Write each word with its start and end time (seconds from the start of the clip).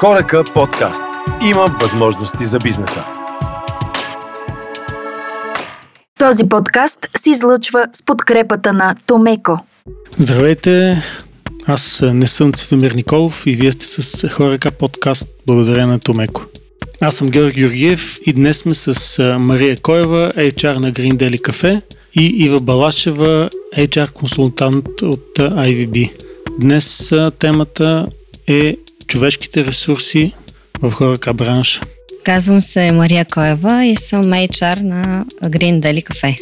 Хорека 0.00 0.44
подкаст. 0.54 1.02
Има 1.50 1.76
възможности 1.80 2.44
за 2.44 2.58
бизнеса. 2.58 3.04
Този 6.18 6.48
подкаст 6.48 7.06
се 7.16 7.30
излъчва 7.30 7.86
с 7.92 8.04
подкрепата 8.04 8.72
на 8.72 8.94
Томеко. 9.06 9.58
Здравейте, 10.16 11.02
аз 11.66 12.02
не 12.12 12.26
съм 12.26 12.52
Цветомир 12.52 12.90
Николов 12.90 13.46
и 13.46 13.52
вие 13.56 13.72
сте 13.72 13.86
с 13.86 14.28
Хорека 14.28 14.70
подкаст 14.70 15.28
благодаря 15.46 15.86
на 15.86 15.98
Томеко. 15.98 16.42
Аз 17.00 17.14
съм 17.14 17.28
Георги 17.30 17.60
Георгиев 17.60 18.16
и 18.26 18.32
днес 18.32 18.58
сме 18.58 18.74
с 18.74 19.22
Мария 19.38 19.76
Коева, 19.82 20.30
HR 20.36 20.78
на 20.78 20.92
Green 20.92 21.14
Daily 21.14 21.40
Cafe 21.40 21.82
и 22.14 22.44
Ива 22.44 22.58
Балашева, 22.58 23.50
HR 23.76 24.12
консултант 24.12 25.02
от 25.02 25.38
IVB. 25.38 26.12
Днес 26.60 27.12
темата 27.38 28.06
е 28.46 28.76
човешките 29.10 29.64
ресурси 29.64 30.32
в 30.82 30.90
хорека 30.90 31.34
бранша. 31.34 31.80
Казвам 32.24 32.62
се 32.62 32.92
Мария 32.92 33.24
Коева 33.24 33.84
и 33.84 33.96
съм 33.96 34.22
HR 34.22 34.80
на 34.80 35.24
Green 35.44 35.80
Daily 35.80 36.04
Cafe. 36.04 36.38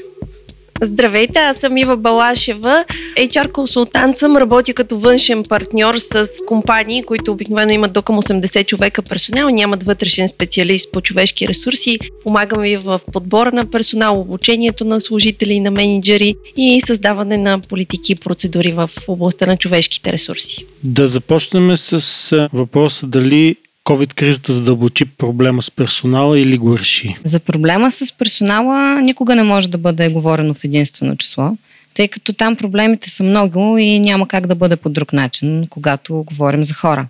Здравейте, 0.82 1.38
аз 1.38 1.56
съм 1.56 1.76
Ива 1.76 1.96
Балашева. 1.96 2.84
HR 3.16 3.52
консултант 3.52 4.16
съм, 4.16 4.36
работя 4.36 4.74
като 4.74 4.98
външен 4.98 5.42
партньор 5.48 5.94
с 5.98 6.28
компании, 6.46 7.02
които 7.02 7.32
обикновено 7.32 7.72
имат 7.72 7.92
до 7.92 8.02
към 8.02 8.16
80 8.16 8.66
човека 8.66 9.02
персонал, 9.02 9.48
нямат 9.48 9.82
вътрешен 9.82 10.28
специалист 10.28 10.92
по 10.92 11.00
човешки 11.00 11.48
ресурси. 11.48 11.98
Помагам 12.24 12.62
ви 12.62 12.76
в 12.76 13.00
подбора 13.12 13.52
на 13.52 13.70
персонал, 13.70 14.20
обучението 14.20 14.84
на 14.84 15.00
служители 15.00 15.60
на 15.60 15.70
менеджери 15.70 16.34
и 16.56 16.80
създаване 16.86 17.36
на 17.36 17.58
политики 17.58 18.12
и 18.12 18.16
процедури 18.16 18.70
в 18.70 18.90
областта 19.08 19.46
на 19.46 19.56
човешките 19.56 20.12
ресурси. 20.12 20.66
Да 20.84 21.08
започнем 21.08 21.76
с 21.76 22.48
въпроса 22.52 23.06
дали 23.06 23.56
COVID-кризата 23.88 24.52
задълбочи 24.52 25.04
проблема 25.04 25.62
с 25.62 25.70
персонала 25.70 26.40
или 26.40 26.58
го 26.58 26.78
реши? 26.78 27.16
За 27.24 27.40
проблема 27.40 27.90
с 27.90 28.12
персонала 28.12 29.00
никога 29.00 29.34
не 29.34 29.42
може 29.42 29.68
да 29.68 29.78
бъде 29.78 30.08
говорено 30.08 30.54
в 30.54 30.64
единствено 30.64 31.16
число, 31.16 31.56
тъй 31.94 32.08
като 32.08 32.32
там 32.32 32.56
проблемите 32.56 33.10
са 33.10 33.22
много 33.22 33.78
и 33.78 33.98
няма 33.98 34.28
как 34.28 34.46
да 34.46 34.54
бъде 34.54 34.76
по 34.76 34.88
друг 34.88 35.12
начин, 35.12 35.66
когато 35.70 36.22
говорим 36.26 36.64
за 36.64 36.74
хора. 36.74 37.06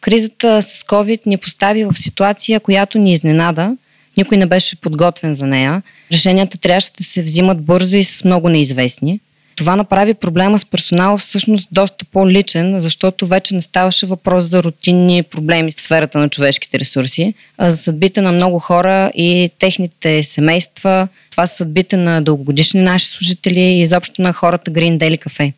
Кризата 0.00 0.62
с 0.62 0.82
COVID 0.82 1.20
ни 1.26 1.36
постави 1.36 1.84
в 1.84 1.94
ситуация, 1.94 2.60
която 2.60 2.98
ни 2.98 3.12
изненада. 3.12 3.76
Никой 4.16 4.38
не 4.38 4.46
беше 4.46 4.76
подготвен 4.76 5.34
за 5.34 5.46
нея. 5.46 5.82
Решенията 6.12 6.58
трябваше 6.58 6.90
да 6.98 7.04
се 7.04 7.22
взимат 7.22 7.62
бързо 7.62 7.96
и 7.96 8.04
с 8.04 8.24
много 8.24 8.48
неизвестни. 8.48 9.20
Това 9.62 9.76
направи 9.76 10.14
проблема 10.14 10.58
с 10.58 10.64
персонала 10.64 11.16
всъщност 11.16 11.68
доста 11.72 12.04
по-личен, 12.04 12.80
защото 12.80 13.26
вече 13.26 13.54
не 13.54 13.60
ставаше 13.60 14.06
въпрос 14.06 14.44
за 14.44 14.62
рутинни 14.62 15.22
проблеми 15.22 15.72
в 15.72 15.80
сферата 15.80 16.18
на 16.18 16.28
човешките 16.28 16.78
ресурси, 16.78 17.34
а 17.58 17.70
за 17.70 17.76
съдбите 17.76 18.20
на 18.20 18.32
много 18.32 18.58
хора 18.58 19.10
и 19.14 19.50
техните 19.58 20.22
семейства. 20.22 21.08
Това 21.30 21.46
са 21.46 21.56
съдбите 21.56 21.96
на 21.96 22.22
дългогодишни 22.22 22.82
наши 22.82 23.06
служители 23.06 23.60
и 23.60 23.82
изобщо 23.82 24.22
на 24.22 24.32
хората 24.32 24.70
Green 24.70 24.98
Daily 24.98 25.26
Cafe. 25.26 25.52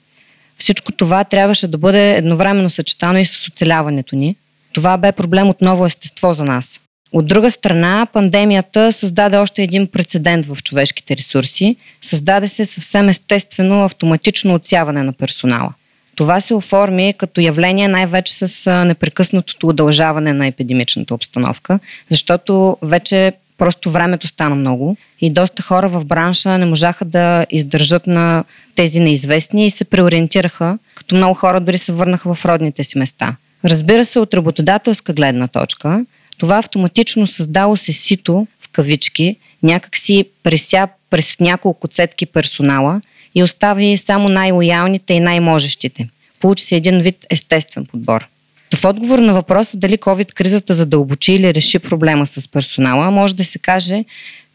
Всичко 0.58 0.92
това 0.92 1.24
трябваше 1.24 1.68
да 1.68 1.78
бъде 1.78 2.16
едновременно 2.16 2.70
съчетано 2.70 3.18
и 3.18 3.24
с 3.24 3.48
оцеляването 3.48 4.16
ни. 4.16 4.36
Това 4.72 4.96
бе 4.96 5.12
проблем 5.12 5.48
от 5.48 5.60
ново 5.60 5.86
естество 5.86 6.32
за 6.32 6.44
нас. 6.44 6.80
От 7.14 7.26
друга 7.26 7.50
страна, 7.50 8.06
пандемията 8.12 8.92
създаде 8.92 9.36
още 9.36 9.62
един 9.62 9.86
прецедент 9.86 10.46
в 10.46 10.62
човешките 10.62 11.16
ресурси. 11.16 11.76
Създаде 12.02 12.48
се 12.48 12.64
съвсем 12.64 13.08
естествено 13.08 13.84
автоматично 13.84 14.54
отсяване 14.54 15.02
на 15.02 15.12
персонала. 15.12 15.72
Това 16.16 16.40
се 16.40 16.54
оформи 16.54 17.14
като 17.18 17.40
явление 17.40 17.88
най-вече 17.88 18.34
с 18.34 18.70
непрекъснатото 18.84 19.68
удължаване 19.68 20.32
на 20.32 20.46
епидемичната 20.46 21.14
обстановка, 21.14 21.78
защото 22.10 22.76
вече 22.82 23.32
просто 23.58 23.90
времето 23.90 24.26
стана 24.26 24.54
много 24.54 24.96
и 25.20 25.30
доста 25.30 25.62
хора 25.62 25.88
в 25.88 26.04
бранша 26.04 26.58
не 26.58 26.66
можаха 26.66 27.04
да 27.04 27.46
издържат 27.50 28.06
на 28.06 28.44
тези 28.74 29.00
неизвестни 29.00 29.66
и 29.66 29.70
се 29.70 29.84
преориентираха, 29.84 30.78
като 30.94 31.14
много 31.14 31.34
хора 31.34 31.60
дори 31.60 31.78
се 31.78 31.92
върнаха 31.92 32.34
в 32.34 32.44
родните 32.44 32.84
си 32.84 32.98
места. 32.98 33.36
Разбира 33.64 34.04
се, 34.04 34.18
от 34.18 34.34
работодателска 34.34 35.12
гледна 35.12 35.48
точка, 35.48 36.04
това 36.38 36.58
автоматично 36.58 37.26
създало 37.26 37.76
се 37.76 37.92
сито, 37.92 38.46
в 38.60 38.68
кавички, 38.68 39.36
някак 39.62 39.96
си 39.96 40.24
преся 40.42 40.88
през 41.10 41.40
няколко 41.40 41.88
цетки 41.88 42.26
персонала 42.26 43.00
и 43.34 43.42
остави 43.42 43.96
само 43.96 44.28
най-лоялните 44.28 45.14
и 45.14 45.20
най-можещите. 45.20 46.08
Получи 46.40 46.64
се 46.64 46.76
един 46.76 47.00
вид 47.00 47.26
естествен 47.30 47.86
подбор. 47.86 48.28
В 48.76 48.84
отговор 48.84 49.18
на 49.18 49.34
въпроса 49.34 49.76
дали 49.76 49.98
COVID-кризата 49.98 50.72
задълбочи 50.72 51.32
или 51.32 51.54
реши 51.54 51.78
проблема 51.78 52.26
с 52.26 52.48
персонала, 52.48 53.10
може 53.10 53.34
да 53.34 53.44
се 53.44 53.58
каже, 53.58 54.04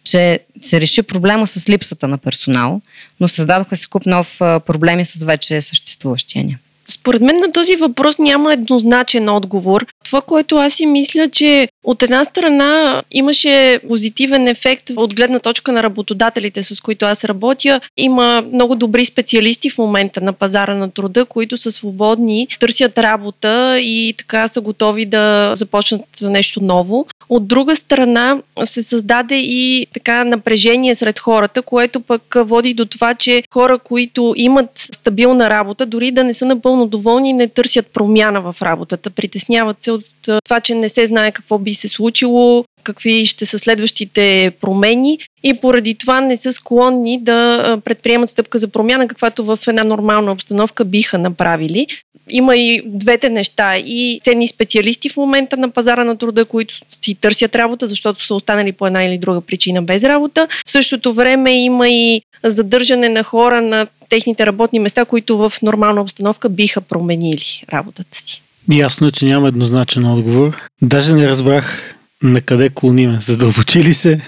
че 0.03 0.39
се 0.61 0.81
реши 0.81 1.01
проблема 1.01 1.47
с 1.47 1.69
липсата 1.69 2.07
на 2.07 2.17
персонал, 2.17 2.81
но 3.19 3.27
създадоха 3.27 3.77
се 3.77 3.87
куп 3.87 4.05
нов 4.05 4.35
проблеми 4.39 5.05
с 5.05 5.23
вече 5.23 5.61
съществуващия 5.61 6.43
ни. 6.43 6.57
Според 6.87 7.21
мен 7.21 7.35
на 7.35 7.51
този 7.51 7.75
въпрос 7.75 8.19
няма 8.19 8.53
еднозначен 8.53 9.29
отговор. 9.29 9.85
Това, 10.09 10.21
което 10.21 10.57
аз 10.57 10.73
си 10.73 10.85
мисля, 10.85 11.29
че 11.29 11.67
от 11.83 12.03
една 12.03 12.23
страна 12.23 13.03
имаше 13.11 13.79
позитивен 13.87 14.47
ефект 14.47 14.89
от 14.95 15.15
гледна 15.15 15.39
точка 15.39 15.71
на 15.71 15.83
работодателите, 15.83 16.63
с 16.63 16.81
които 16.81 17.05
аз 17.05 17.25
работя. 17.25 17.81
Има 17.97 18.43
много 18.53 18.75
добри 18.75 19.05
специалисти 19.05 19.69
в 19.69 19.77
момента 19.77 20.21
на 20.21 20.33
пазара 20.33 20.75
на 20.75 20.91
труда, 20.91 21.25
които 21.25 21.57
са 21.57 21.71
свободни, 21.71 22.47
търсят 22.59 22.97
работа 22.97 23.79
и 23.79 24.13
така 24.17 24.47
са 24.47 24.61
готови 24.61 25.05
да 25.05 25.51
започнат 25.55 26.01
нещо 26.21 26.63
ново. 26.63 27.07
От 27.29 27.47
друга 27.47 27.75
страна 27.75 28.37
се 28.63 28.83
създаде 28.83 29.35
и 29.35 29.87
така 29.93 30.23
напрежение 30.23 30.95
сред 30.95 31.19
хората, 31.19 31.61
което 31.61 31.99
пък 31.99 32.35
води 32.35 32.73
до 32.73 32.85
това, 32.85 33.13
че 33.13 33.43
хора, 33.53 33.79
които 33.79 34.33
имат 34.37 34.69
стабилна 34.75 35.49
работа, 35.49 35.85
дори 35.85 36.11
да 36.11 36.23
не 36.23 36.33
са 36.33 36.45
напълно 36.45 36.87
доволни, 36.87 37.33
не 37.33 37.47
търсят 37.47 37.87
промяна 37.87 38.41
в 38.41 38.55
работата. 38.61 39.09
Притесняват 39.09 39.81
се 39.81 39.91
от 39.99 40.43
това, 40.43 40.59
че 40.59 40.75
не 40.75 40.89
се 40.89 41.05
знае 41.05 41.31
какво 41.31 41.57
би 41.57 41.73
се 41.73 41.87
случило, 41.87 42.65
какви 42.83 43.25
ще 43.25 43.45
са 43.45 43.59
следващите 43.59 44.51
промени 44.61 45.19
и 45.43 45.53
поради 45.53 45.95
това 45.95 46.21
не 46.21 46.37
са 46.37 46.53
склонни 46.53 47.23
да 47.23 47.77
предприемат 47.85 48.29
стъпка 48.29 48.59
за 48.59 48.67
промяна, 48.67 49.07
каквато 49.07 49.45
в 49.45 49.59
една 49.67 49.83
нормална 49.83 50.31
обстановка 50.31 50.85
биха 50.85 51.17
направили. 51.17 51.87
Има 52.29 52.55
и 52.55 52.81
двете 52.85 53.29
неща. 53.29 53.77
И 53.77 54.19
ценни 54.23 54.47
специалисти 54.47 55.09
в 55.09 55.17
момента 55.17 55.57
на 55.57 55.69
пазара 55.69 56.03
на 56.03 56.17
труда, 56.17 56.45
които 56.45 56.75
си 57.03 57.15
търсят 57.15 57.55
работа, 57.55 57.87
защото 57.87 58.25
са 58.25 58.35
останали 58.35 58.71
по 58.71 58.87
една 58.87 59.03
или 59.03 59.17
друга 59.17 59.41
причина 59.41 59.81
без 59.81 60.03
работа. 60.03 60.47
В 60.67 60.71
същото 60.71 61.13
време 61.13 61.63
има 61.63 61.89
и 61.89 62.21
задържане 62.43 63.09
на 63.09 63.23
хора 63.23 63.61
на 63.61 63.87
техните 64.09 64.45
работни 64.45 64.79
места, 64.79 65.05
които 65.05 65.37
в 65.37 65.53
нормална 65.61 66.01
обстановка 66.01 66.49
биха 66.49 66.81
променили 66.81 67.63
работата 67.73 68.17
си. 68.17 68.41
Ясно 68.71 69.07
е, 69.07 69.11
че 69.11 69.25
няма 69.25 69.47
еднозначен 69.47 70.05
отговор. 70.05 70.57
Даже 70.81 71.13
не 71.13 71.29
разбрах 71.29 71.95
на 72.23 72.41
къде 72.41 72.69
клониме. 72.69 73.17
Задълбочи 73.21 73.93
се 73.93 74.21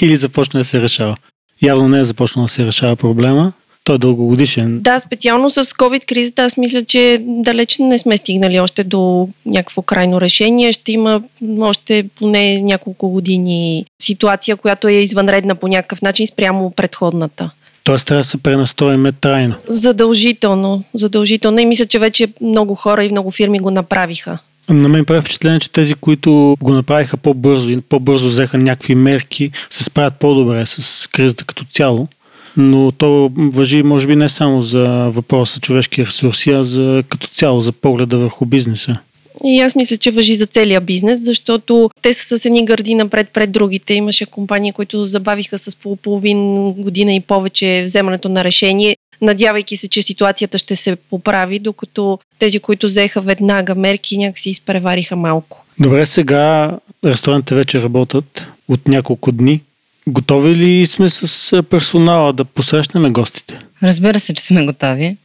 или 0.00 0.16
започна 0.16 0.60
да 0.60 0.64
се 0.64 0.80
решава? 0.80 1.16
Явно 1.62 1.88
не 1.88 2.00
е 2.00 2.04
започнал 2.04 2.44
да 2.44 2.48
се 2.48 2.66
решава 2.66 2.96
проблема. 2.96 3.52
Той 3.84 3.96
е 3.96 3.98
дългогодишен. 3.98 4.80
Да, 4.80 5.00
специално 5.00 5.50
с 5.50 5.64
COVID-кризата 5.64 6.38
аз 6.38 6.56
мисля, 6.56 6.84
че 6.84 7.22
далеч 7.26 7.76
не 7.78 7.98
сме 7.98 8.16
стигнали 8.16 8.60
още 8.60 8.84
до 8.84 9.28
някакво 9.46 9.82
крайно 9.82 10.20
решение. 10.20 10.72
Ще 10.72 10.92
има 10.92 11.22
още 11.60 12.08
поне 12.18 12.60
няколко 12.60 13.08
години 13.08 13.86
ситуация, 14.02 14.56
която 14.56 14.88
е 14.88 14.92
извънредна 14.92 15.54
по 15.54 15.68
някакъв 15.68 16.02
начин 16.02 16.26
спрямо 16.26 16.70
предходната. 16.70 17.50
Тоест 17.86 18.06
трябва 18.06 18.20
да 18.20 18.24
се 18.24 18.36
пренастроиме 18.36 19.12
трайно. 19.12 19.54
Задължително, 19.68 20.84
задължително. 20.94 21.58
И 21.58 21.66
мисля, 21.66 21.86
че 21.86 21.98
вече 21.98 22.28
много 22.40 22.74
хора 22.74 23.04
и 23.04 23.10
много 23.10 23.30
фирми 23.30 23.58
го 23.58 23.70
направиха. 23.70 24.38
На 24.68 24.88
мен 24.88 25.04
прави 25.04 25.20
впечатление, 25.20 25.60
че 25.60 25.72
тези, 25.72 25.94
които 25.94 26.56
го 26.62 26.74
направиха 26.74 27.16
по-бързо 27.16 27.70
и 27.70 27.80
по-бързо 27.80 28.28
взеха 28.28 28.58
някакви 28.58 28.94
мерки, 28.94 29.50
се 29.70 29.84
справят 29.84 30.14
по-добре 30.14 30.66
с 30.66 31.08
кризата 31.12 31.44
като 31.44 31.64
цяло. 31.64 32.08
Но 32.56 32.92
то 32.92 33.30
въжи, 33.36 33.82
може 33.82 34.06
би, 34.06 34.16
не 34.16 34.28
само 34.28 34.62
за 34.62 34.84
въпроса 34.88 35.60
човешки 35.60 36.06
ресурси, 36.06 36.50
а 36.50 36.64
за, 36.64 37.02
като 37.08 37.26
цяло 37.26 37.60
за 37.60 37.72
погледа 37.72 38.18
върху 38.18 38.46
бизнеса. 38.46 38.98
И 39.46 39.60
аз 39.60 39.74
мисля, 39.74 39.96
че 39.96 40.10
въжи 40.10 40.36
за 40.36 40.46
целия 40.46 40.80
бизнес, 40.80 41.20
защото 41.20 41.90
те 42.02 42.14
са 42.14 42.38
с 42.38 42.44
едни 42.44 42.64
гърди 42.64 42.94
напред 42.94 43.28
пред 43.32 43.52
другите. 43.52 43.94
Имаше 43.94 44.26
компании, 44.26 44.72
които 44.72 45.06
забавиха 45.06 45.58
с 45.58 45.76
половин 46.02 46.72
година 46.72 47.14
и 47.14 47.20
повече 47.20 47.82
вземането 47.86 48.28
на 48.28 48.44
решение, 48.44 48.96
надявайки 49.22 49.76
се, 49.76 49.88
че 49.88 50.02
ситуацията 50.02 50.58
ще 50.58 50.76
се 50.76 50.96
поправи, 50.96 51.58
докато 51.58 52.18
тези, 52.38 52.60
които 52.60 52.86
взеха 52.86 53.20
веднага 53.20 53.74
мерки, 53.74 54.18
някакси 54.18 54.50
изпревариха 54.50 55.16
малко. 55.16 55.64
Добре, 55.80 56.06
сега 56.06 56.72
ресторантите 57.04 57.54
вече 57.54 57.82
работят 57.82 58.46
от 58.68 58.88
няколко 58.88 59.32
дни. 59.32 59.60
Готови 60.06 60.56
ли 60.56 60.86
сме 60.86 61.10
с 61.10 61.62
персонала 61.62 62.32
да 62.32 62.44
посрещнем 62.44 63.12
гостите? 63.12 63.58
Разбира 63.82 64.20
се, 64.20 64.34
че 64.34 64.42
сме 64.42 64.66
готови. 64.66 65.16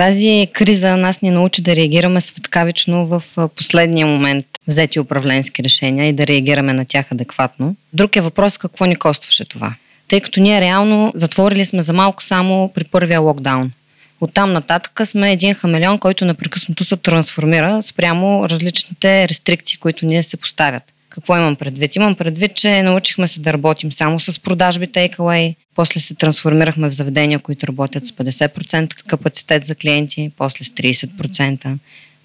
Тази 0.00 0.48
криза 0.52 0.96
нас 0.96 1.22
ни 1.22 1.30
научи 1.30 1.62
да 1.62 1.76
реагираме 1.76 2.20
светкавично 2.20 3.06
в 3.06 3.22
последния 3.56 4.06
момент 4.06 4.46
взети 4.66 5.00
управленски 5.00 5.64
решения 5.64 6.08
и 6.08 6.12
да 6.12 6.26
реагираме 6.26 6.72
на 6.72 6.84
тях 6.84 7.12
адекватно. 7.12 7.76
Друг 7.92 8.16
е 8.16 8.20
въпрос 8.20 8.58
какво 8.58 8.84
ни 8.84 8.96
костваше 8.96 9.44
това. 9.44 9.74
Тъй 10.08 10.20
като 10.20 10.40
ние 10.40 10.60
реално 10.60 11.12
затворили 11.14 11.64
сме 11.64 11.82
за 11.82 11.92
малко 11.92 12.22
само 12.22 12.72
при 12.74 12.84
първия 12.84 13.20
локдаун. 13.20 13.72
Оттам 14.20 14.52
нататък 14.52 15.00
сме 15.04 15.32
един 15.32 15.54
хамелеон, 15.54 15.98
който 15.98 16.24
непрекъснато 16.24 16.84
се 16.84 16.96
трансформира 16.96 17.82
спрямо 17.82 18.48
различните 18.48 19.28
рестрикции, 19.28 19.78
които 19.78 20.06
ние 20.06 20.22
се 20.22 20.36
поставят. 20.36 20.82
Какво 21.10 21.36
имам 21.36 21.56
предвид? 21.56 21.96
Имам 21.96 22.14
предвид, 22.14 22.54
че 22.54 22.82
научихме 22.82 23.28
се 23.28 23.40
да 23.40 23.52
работим 23.52 23.92
само 23.92 24.20
с 24.20 24.42
продажби 24.42 24.86
takeaway, 24.86 25.54
после 25.80 26.00
се 26.00 26.14
трансформирахме 26.14 26.88
в 26.88 26.94
заведения, 26.94 27.38
които 27.38 27.66
работят 27.66 28.06
с 28.06 28.12
50% 28.12 29.02
капацитет 29.06 29.64
за 29.64 29.74
клиенти, 29.74 30.30
после 30.36 30.64
с 30.64 30.68
30%. 30.68 31.76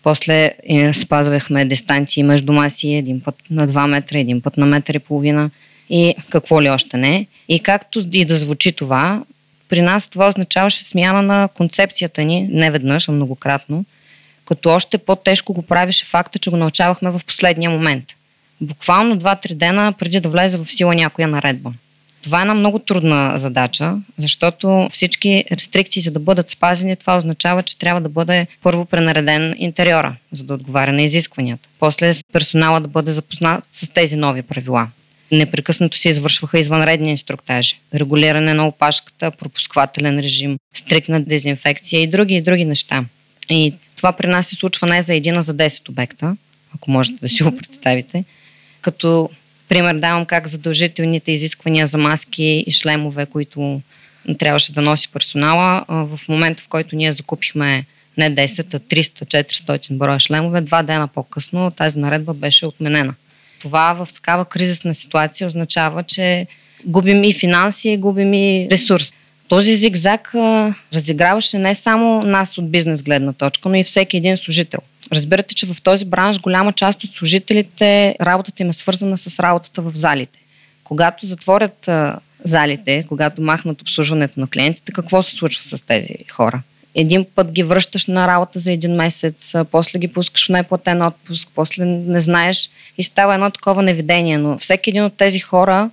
После 0.04 0.52
е, 0.70 0.94
спазвахме 0.94 1.66
дистанции 1.66 2.24
между 2.24 2.54
маси 2.54 2.94
един 2.94 3.22
път 3.22 3.36
на 3.50 3.68
2 3.68 3.88
метра, 3.88 4.20
един 4.20 4.42
път 4.42 4.58
на 4.58 4.66
метър 4.66 4.94
и 4.94 5.00
половина 5.00 5.50
и 5.90 6.16
какво 6.30 6.62
ли 6.62 6.70
още 6.70 6.98
не. 6.98 7.28
И 7.50 7.60
както 7.60 8.04
и 8.12 8.26
да 8.26 8.38
звучи 8.38 8.72
това, 8.72 9.24
при 9.70 9.82
нас 9.82 10.08
това 10.08 10.28
означаваше 10.28 10.84
смяна 10.84 11.22
на 11.22 11.48
концепцията 11.48 12.24
ни, 12.24 12.48
не 12.52 12.72
веднъж, 12.72 13.10
а 13.10 13.12
многократно, 13.12 13.86
като 14.46 14.70
още 14.70 14.98
по-тежко 14.98 15.54
го 15.54 15.62
правише 15.62 16.06
факта, 16.06 16.40
че 16.40 16.50
го 16.50 16.58
научавахме 16.58 17.12
в 17.12 17.22
последния 17.28 17.70
момент. 17.70 18.06
Буквално 18.62 19.20
2-3 19.20 19.54
дена 19.54 19.94
преди 19.94 20.20
да 20.20 20.30
влезе 20.30 20.58
в 20.58 20.66
сила 20.66 20.96
някоя 20.96 21.28
наредба. 21.28 21.74
Това 22.26 22.40
е 22.40 22.42
една 22.42 22.54
много 22.54 22.80
трудна 22.80 23.34
задача, 23.36 23.96
защото 24.18 24.90
всички 24.92 25.46
рестрикции, 25.52 26.02
за 26.02 26.12
да 26.12 26.20
бъдат 26.20 26.50
спазени, 26.50 26.96
това 26.96 27.18
означава, 27.18 27.64
че 27.64 27.78
трябва 27.78 28.02
да 28.02 28.10
бъде 28.10 28.48
първо 28.64 28.86
пренареден 28.86 29.56
интериора, 29.58 30.16
за 30.32 30.44
да 30.44 30.54
отговаря 30.54 30.94
на 30.94 31.02
изискванията. 31.02 31.70
После 31.80 32.12
персонала 32.34 32.80
да 32.80 32.88
бъде 32.88 33.12
запознат 33.12 33.64
с 33.72 33.90
тези 33.90 34.16
нови 34.16 34.42
правила. 34.42 34.88
Непрекъснато 35.32 35.98
се 35.98 36.10
извършваха 36.10 36.60
извънредни 36.60 37.12
инструктажи. 37.12 37.80
Регулиране 37.96 38.54
на 38.54 38.68
опашката, 38.68 39.32
пропусквателен 39.32 40.20
режим, 40.20 40.58
стрикна 40.76 41.20
дезинфекция 41.22 42.02
и 42.02 42.08
други 42.08 42.36
и 42.36 42.42
други 42.42 42.66
неща. 42.66 43.06
И 43.50 43.74
това 43.96 44.12
при 44.12 44.28
нас 44.28 44.48
се 44.48 44.56
случва 44.56 44.88
не 44.88 45.02
за 45.02 45.14
един, 45.14 45.38
а 45.38 45.42
за 45.42 45.56
10 45.58 45.90
обекта, 45.90 46.36
ако 46.76 46.92
можете 46.92 47.18
да 47.22 47.30
си 47.30 47.44
го 47.44 47.58
представите. 47.58 48.24
Като 48.82 49.30
пример 49.70 49.96
давам 49.96 50.26
как 50.26 50.48
задължителните 50.48 51.32
изисквания 51.32 51.88
за 51.88 51.98
маски 51.98 52.64
и 52.68 52.72
шлемове, 52.72 53.26
които 53.26 53.82
трябваше 54.40 54.74
да 54.74 54.82
носи 54.82 55.12
персонала, 55.12 55.86
в 55.90 56.20
момента 56.30 56.64
в 56.64 56.68
който 56.68 56.96
ние 56.96 57.14
закупихме 57.14 57.86
не 58.18 58.36
10, 58.36 58.74
а 58.74 58.80
300-400 58.80 59.98
броя 59.98 60.20
шлемове, 60.20 60.62
два 60.62 60.84
дена 60.84 61.08
по-късно 61.08 61.72
тази 61.72 62.00
наредба 62.00 62.34
беше 62.34 62.66
отменена 62.66 63.14
това 63.66 63.94
в 63.94 64.14
такава 64.14 64.46
кризисна 64.46 64.94
ситуация 64.94 65.48
означава, 65.48 66.04
че 66.04 66.48
губим 66.86 67.24
и 67.24 67.34
финанси, 67.34 67.90
и 67.90 67.98
губим 67.98 68.34
и 68.34 68.68
ресурс. 68.72 69.14
Този 69.48 69.76
зигзаг 69.76 70.32
разиграваше 70.94 71.58
не 71.58 71.76
само 71.76 72.22
нас 72.22 72.58
от 72.58 72.72
бизнес 72.72 73.04
гледна 73.04 73.34
точка, 73.34 73.70
но 73.70 73.76
и 73.76 73.84
всеки 73.84 74.18
един 74.18 74.38
служител. 74.38 74.80
Разбирате, 75.14 75.56
че 75.56 75.66
в 75.66 75.82
този 75.82 76.06
бранш 76.06 76.40
голяма 76.40 76.74
част 76.74 77.04
от 77.04 77.14
служителите 77.14 78.16
работата 78.22 78.64
им 78.64 78.70
е 78.70 78.74
свързана 78.74 79.18
с 79.18 79.40
работата 79.40 79.82
в 79.82 79.92
залите. 79.94 80.40
Когато 80.84 81.26
затворят 81.26 81.90
залите, 82.44 83.06
когато 83.08 83.42
махнат 83.42 83.82
обслужването 83.82 84.40
на 84.40 84.48
клиентите, 84.48 84.92
какво 84.92 85.24
се 85.24 85.36
случва 85.36 85.64
с 85.64 85.86
тези 85.86 86.16
хора? 86.32 86.62
един 86.96 87.26
път 87.36 87.52
ги 87.52 87.64
връщаш 87.64 88.06
на 88.08 88.28
работа 88.28 88.60
за 88.60 88.72
един 88.72 88.96
месец, 88.96 89.56
после 89.72 90.00
ги 90.00 90.08
пускаш 90.08 90.46
в 90.46 90.50
неплатен 90.50 91.02
отпуск, 91.02 91.50
после 91.56 91.86
не 91.86 92.20
знаеш 92.20 92.70
и 92.98 93.04
става 93.04 93.34
едно 93.34 93.52
такова 93.52 93.84
невидение. 93.84 94.38
Но 94.38 94.58
всеки 94.58 94.90
един 94.90 95.04
от 95.04 95.18
тези 95.18 95.40
хора 95.40 95.90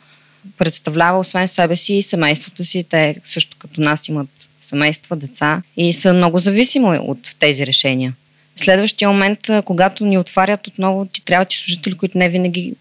представлява 0.58 1.18
освен 1.18 1.48
себе 1.48 1.76
си 1.76 1.94
и 1.94 2.02
семейството 2.02 2.64
си. 2.64 2.84
Те 2.84 3.16
също 3.24 3.56
като 3.58 3.80
нас 3.80 4.08
имат 4.08 4.28
семейства, 4.62 5.16
деца 5.16 5.62
и 5.76 5.92
са 5.92 6.12
много 6.12 6.38
зависими 6.38 6.98
от 6.98 7.36
тези 7.38 7.66
решения. 7.66 8.14
Следващия 8.64 9.08
момент, 9.08 9.38
когато 9.64 10.04
ни 10.04 10.18
отварят 10.18 10.66
отново, 10.66 11.06
ти 11.06 11.24
трябва 11.24 11.44
ти 11.44 11.56
служители, 11.56 11.96
които 11.96 12.18
не 12.18 12.28
винаги 12.28 12.74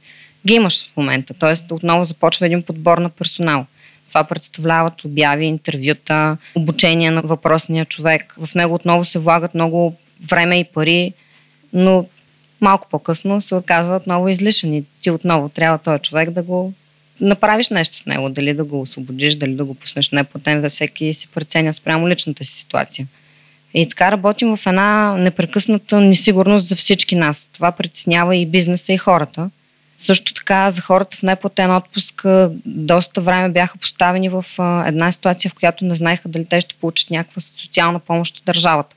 ги 0.48 0.54
имаш 0.54 0.90
в 0.90 0.98
момента. 0.98 1.34
Тоест 1.34 1.72
отново 1.72 2.04
започва 2.06 2.46
един 2.46 2.64
подбор 2.64 2.98
на 2.98 3.10
персонал. 3.10 3.66
Това 4.10 4.24
представляват 4.24 5.06
обяви, 5.06 5.46
интервюта, 5.46 6.38
обучение 6.56 7.12
на 7.12 7.22
въпросния 7.22 7.86
човек. 7.86 8.36
В 8.46 8.56
него 8.56 8.76
отново 8.76 9.04
се 9.04 9.20
влагат 9.20 9.54
много 9.54 9.96
време 10.30 10.60
и 10.60 10.64
пари, 10.64 11.14
но 11.74 12.06
малко 12.62 12.88
по-късно 12.92 13.42
се 13.42 13.56
отказва 13.56 13.96
отново 13.96 14.30
излишен 14.30 14.74
и 14.74 14.84
ти 15.02 15.12
отново 15.12 15.50
трябва 15.50 15.78
този 15.78 16.02
човек 16.02 16.30
да 16.30 16.44
го 16.44 16.74
направиш 17.22 17.70
нещо 17.70 17.96
с 17.96 18.06
него, 18.06 18.30
дали 18.30 18.54
да 18.54 18.64
го 18.64 18.82
освободиш, 18.82 19.36
дали 19.36 19.56
да 19.56 19.66
го 19.66 19.74
пуснеш 19.74 20.10
неплатен, 20.10 20.70
всеки 20.70 21.14
си 21.14 21.28
преценя 21.28 21.74
спрямо 21.74 22.10
личната 22.10 22.46
си 22.46 22.54
ситуация. 22.54 23.08
И 23.74 23.90
така 23.90 24.12
работим 24.12 24.56
в 24.58 24.68
една 24.68 25.16
непрекъсната 25.18 26.02
несигурност 26.02 26.68
за 26.68 26.76
всички 26.76 27.16
нас. 27.16 27.50
Това 27.54 27.72
притеснява 27.72 28.36
и 28.36 28.46
бизнеса, 28.46 28.94
и 28.94 28.98
хората. 28.98 29.50
Също 29.98 30.34
така 30.34 30.72
за 30.72 30.82
хората 30.82 31.18
в 31.18 31.24
неплатен 31.24 31.76
отпуск 31.76 32.26
доста 32.66 33.22
време 33.22 33.50
бяха 33.50 33.78
поставени 33.78 34.30
в 34.30 34.46
една 34.88 35.12
ситуация, 35.12 35.52
в 35.52 35.54
която 35.54 35.86
не 35.86 35.96
знаеха 35.96 36.30
дали 36.30 36.46
те 36.46 36.62
ще 36.62 36.76
получат 36.76 37.10
някаква 37.10 37.42
социална 37.42 38.00
помощ 38.00 38.38
от 38.38 38.44
държавата. 38.46 38.96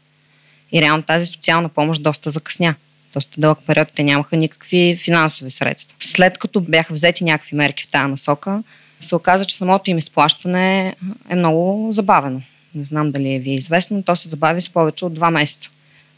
И 0.72 0.82
реално 0.82 1.02
тази 1.02 1.26
социална 1.26 1.68
помощ 1.68 2.02
доста 2.02 2.30
закъсня. 2.30 2.74
Доста 3.14 3.40
дълъг 3.40 3.58
период 3.66 3.88
те 3.94 4.02
нямаха 4.02 4.36
никакви 4.36 4.98
финансови 5.04 5.50
средства. 5.50 5.96
След 6.00 6.38
като 6.38 6.60
бяха 6.60 6.92
взети 6.92 7.24
някакви 7.24 7.56
мерки 7.56 7.84
в 7.84 7.90
тази 7.90 8.10
насока, 8.10 8.62
се 9.00 9.14
оказа, 9.14 9.44
че 9.44 9.56
самото 9.56 9.90
им 9.90 9.98
изплащане 9.98 10.96
е 11.30 11.34
много 11.34 11.92
забавено. 11.92 12.40
Не 12.74 12.84
знам 12.84 13.10
дали 13.10 13.34
е 13.34 13.38
ви 13.38 13.50
е 13.50 13.54
известно, 13.54 13.96
но 13.96 14.02
то 14.02 14.16
се 14.16 14.28
забави 14.28 14.60
с 14.60 14.70
повече 14.70 15.04
от 15.04 15.14
два 15.14 15.30
месеца. 15.30 15.70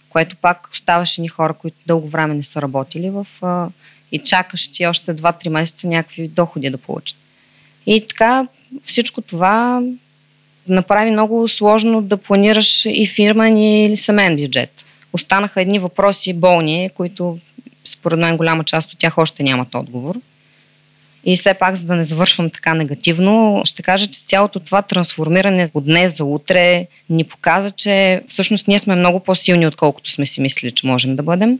Което 0.09 0.37
пак 0.37 0.69
оставаше 0.73 1.21
ни 1.21 1.29
хора, 1.29 1.55
които 1.55 1.77
дълго 1.87 2.09
време 2.09 2.35
не 2.35 2.43
са 2.43 2.63
работили 2.63 3.11
в 3.11 3.27
и 4.13 4.19
чакаш 4.19 4.69
ти 4.69 4.87
още 4.87 5.15
2-3 5.15 5.49
месеца 5.49 5.89
някакви 5.89 6.29
доходи 6.29 6.71
да 6.71 6.79
получат. 6.79 7.19
И 7.87 8.07
така 8.09 8.47
всичко 8.85 9.21
това 9.21 9.83
направи 10.69 11.11
много 11.11 11.49
сложно 11.49 12.03
да 12.03 12.17
планираш 12.17 12.85
и 12.87 13.07
фирмен 13.07 13.59
или 13.59 13.97
семен 13.97 14.37
бюджет. 14.37 14.87
Останаха 15.13 15.61
едни 15.61 15.79
въпроси 15.79 16.33
болни, 16.33 16.91
които 16.95 17.39
според 17.85 18.19
мен 18.19 18.37
голяма 18.37 18.65
част 18.65 18.93
от 18.93 18.99
тях 18.99 19.19
още 19.19 19.43
нямат 19.43 19.75
отговор. 19.75 20.21
И 21.29 21.37
все 21.37 21.55
пак, 21.55 21.77
за 21.77 21.87
да 21.87 21.95
не 21.95 22.05
завършвам 22.05 22.51
така 22.51 22.75
негативно, 22.75 23.63
ще 23.65 23.83
кажа, 23.83 24.07
че 24.07 24.21
цялото 24.21 24.61
това 24.61 24.83
трансформиране 24.83 25.69
от 25.75 25.85
днес 25.85 26.17
за 26.17 26.25
утре 26.25 26.87
ни 27.11 27.25
показа, 27.25 27.71
че 27.71 28.23
всъщност 28.29 28.69
ние 28.69 28.79
сме 28.79 28.95
много 28.95 29.21
по-силни, 29.21 29.67
отколкото 29.67 30.11
сме 30.11 30.27
си 30.27 30.41
мислили, 30.41 30.73
че 30.73 30.87
можем 30.87 31.17
да 31.17 31.23
бъдем. 31.23 31.59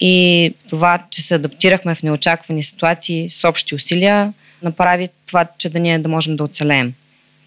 И 0.00 0.54
това, 0.70 1.02
че 1.10 1.22
се 1.22 1.34
адаптирахме 1.34 1.94
в 1.94 2.02
неочаквани 2.02 2.62
ситуации 2.62 3.30
с 3.30 3.48
общи 3.48 3.74
усилия, 3.74 4.32
направи 4.62 5.08
това, 5.26 5.46
че 5.58 5.68
да 5.68 5.78
ние 5.78 5.98
да 5.98 6.08
можем 6.08 6.36
да 6.36 6.44
оцелеем. 6.44 6.94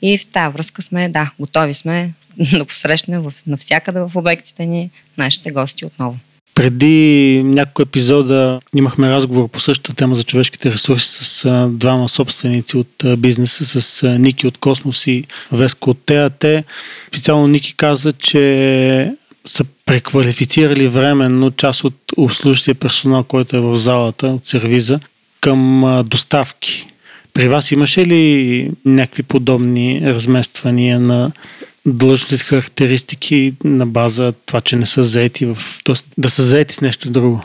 И 0.02 0.18
в 0.18 0.26
тази 0.26 0.54
връзка 0.54 0.82
сме, 0.82 1.10
да, 1.10 1.32
готови 1.40 1.74
сме 1.74 2.14
да 2.54 2.66
посрещнем 2.66 3.28
навсякъде 3.48 4.00
в 4.00 4.12
обектите 4.16 4.66
ни 4.66 4.90
нашите 5.18 5.52
гости 5.52 5.86
отново. 5.86 6.18
Преди 6.56 7.42
няколко 7.46 7.82
епизода 7.82 8.60
имахме 8.76 9.12
разговор 9.12 9.48
по 9.48 9.60
същата 9.60 9.96
тема 9.96 10.16
за 10.16 10.24
човешките 10.24 10.72
ресурси 10.72 11.24
с 11.24 11.68
двама 11.72 12.10
собственици 12.10 12.78
от 12.78 13.04
бизнеса, 13.18 13.82
с 13.82 14.18
Ники 14.20 14.48
от 14.48 14.58
Космос 14.58 15.08
и 15.08 15.24
Веско 15.52 15.90
от 15.90 16.06
ТАТ. 16.06 16.46
Специално 17.08 17.48
Ники 17.48 17.74
каза, 17.78 18.14
че 18.14 19.14
са 19.46 19.66
преквалифицирали 19.86 20.88
временно 20.88 21.52
част 21.52 21.84
от 21.84 21.94
обслужващия 22.18 22.76
персонал, 22.76 23.24
който 23.24 23.58
е 23.58 23.60
в 23.60 23.76
залата, 23.76 24.28
от 24.28 24.46
сервиза, 24.46 25.00
към 25.42 25.84
доставки. 26.06 26.88
При 27.34 27.48
вас 27.48 27.72
имаше 27.72 28.06
ли 28.06 28.72
някакви 28.86 29.24
подобни 29.24 30.02
размествания 30.04 31.00
на 31.00 31.32
длъжностните 31.86 32.44
характеристики 32.44 33.54
на 33.64 33.88
база 33.88 34.34
това, 34.46 34.62
че 34.62 34.76
не 34.76 34.86
са 34.86 35.04
заети 35.04 35.46
в... 35.46 35.58
Тоест 35.84 36.08
да 36.18 36.30
са 36.30 36.44
заети 36.44 36.76
с 36.76 36.82
нещо 36.82 37.10
друго? 37.10 37.44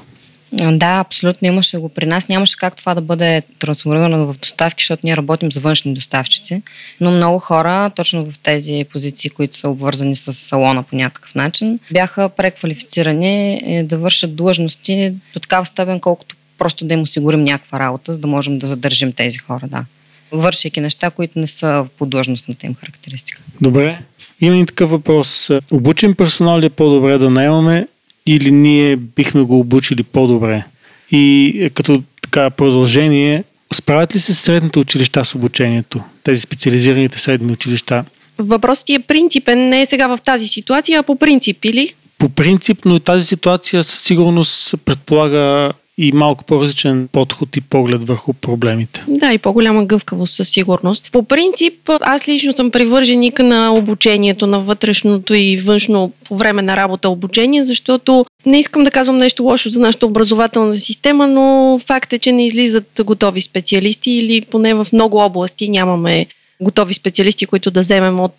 Да, 0.53 0.99
абсолютно 1.07 1.49
имаше 1.49 1.79
го 1.79 1.89
при 1.89 2.07
нас. 2.07 2.29
Нямаше 2.29 2.57
как 2.57 2.77
това 2.77 2.95
да 2.95 3.01
бъде 3.01 3.43
трансформирано 3.59 4.33
в 4.33 4.39
доставки, 4.39 4.83
защото 4.83 5.01
ние 5.05 5.17
работим 5.17 5.53
за 5.53 5.61
външни 5.61 5.95
доставчици. 5.95 6.63
Но 7.01 7.11
много 7.11 7.39
хора, 7.39 7.91
точно 7.97 8.31
в 8.31 8.39
тези 8.39 8.85
позиции, 8.93 9.31
които 9.31 9.57
са 9.57 9.69
обвързани 9.69 10.17
с 10.17 10.33
салона 10.33 10.83
по 10.83 10.97
някакъв 10.97 11.35
начин, 11.35 11.79
бяха 11.93 12.29
преквалифицирани 12.29 13.83
да 13.85 13.99
вършат 13.99 14.37
длъжности 14.37 15.13
до 15.35 15.41
такава 15.41 15.67
степен, 15.67 16.01
колкото 16.01 16.37
просто 16.59 16.85
да 16.85 16.95
им 16.95 17.03
осигурим 17.03 17.45
някаква 17.45 17.81
работа, 17.81 18.13
за 18.13 18.19
да 18.19 18.27
можем 18.27 18.59
да 18.59 18.67
задържим 18.67 19.13
тези 19.13 19.39
хора, 19.39 19.69
да. 19.69 19.85
Вършейки 20.33 20.81
неща, 20.81 21.11
които 21.11 21.39
не 21.39 21.47
са 21.47 21.87
по 21.99 22.07
длъжностната 22.07 22.67
им 22.67 22.75
характеристика. 22.75 23.41
Добре. 23.61 23.99
Има 24.41 24.57
и 24.57 24.67
такъв 24.67 24.91
въпрос. 24.91 25.51
Обучен 25.71 26.15
персонал 26.15 26.59
ли 26.59 26.67
е 26.67 26.71
по-добре 26.71 27.19
да 27.19 27.31
наемаме 27.31 27.87
или 28.27 28.51
ние 28.51 28.97
бихме 28.97 29.43
го 29.43 29.61
обучили 29.61 30.03
по-добре? 30.03 30.65
И 31.11 31.55
е, 31.61 31.71
като 31.71 32.03
така 32.23 32.51
продължение, 32.51 33.45
справят 33.75 34.15
ли 34.15 34.21
се 34.21 34.35
средните 34.35 34.79
училища 34.79 35.25
с 35.25 35.35
обучението? 35.35 36.01
Тези 36.23 36.41
специализираните 36.41 37.19
средни 37.19 37.53
училища? 37.53 38.05
Въпросът 38.39 38.87
ти 38.87 38.95
е 38.95 38.99
принципен, 38.99 39.69
не 39.69 39.81
е 39.81 39.87
сега 39.87 40.07
в 40.07 40.19
тази 40.25 40.49
ситуация, 40.49 41.01
а 41.01 41.03
по 41.03 41.17
принцип 41.17 41.65
или? 41.65 41.95
По 42.19 42.29
принцип, 42.29 42.85
но 42.85 42.97
и 42.97 43.01
тази 43.01 43.27
ситуация 43.27 43.85
със 43.85 44.01
сигурност 44.01 44.75
предполага 44.85 45.73
и 46.03 46.13
малко 46.13 46.45
по-различен 46.45 47.09
подход 47.13 47.57
и 47.57 47.61
поглед 47.61 48.09
върху 48.09 48.33
проблемите. 48.33 49.05
Да, 49.09 49.33
и 49.33 49.39
по-голяма 49.39 49.85
гъвкавост 49.85 50.35
със 50.35 50.49
сигурност. 50.49 51.09
По 51.13 51.23
принцип, 51.23 51.91
аз 52.01 52.29
лично 52.29 52.53
съм 52.53 52.71
привърженик 52.71 53.39
на 53.39 53.75
обучението, 53.75 54.47
на 54.47 54.61
вътрешното 54.61 55.35
и 55.35 55.57
външно 55.57 56.13
по 56.25 56.37
време 56.37 56.63
на 56.63 56.77
работа 56.77 57.09
обучение, 57.09 57.65
защото 57.65 58.27
не 58.47 58.59
искам 58.59 58.85
да 58.85 58.91
казвам 58.91 59.19
нещо 59.19 59.43
лошо 59.43 59.69
за 59.69 59.81
нашата 59.81 60.07
образователна 60.07 60.77
система, 60.77 61.27
но 61.27 61.79
факт 61.87 62.13
е, 62.13 62.19
че 62.19 62.33
не 62.33 62.47
излизат 62.47 63.01
готови 63.05 63.41
специалисти 63.41 64.11
или 64.11 64.41
поне 64.41 64.75
в 64.75 64.87
много 64.93 65.19
области 65.19 65.69
нямаме 65.69 66.27
готови 66.61 66.95
специалисти, 66.95 67.47
които 67.47 67.71
да 67.71 67.81
вземем 67.81 68.21
от 68.21 68.35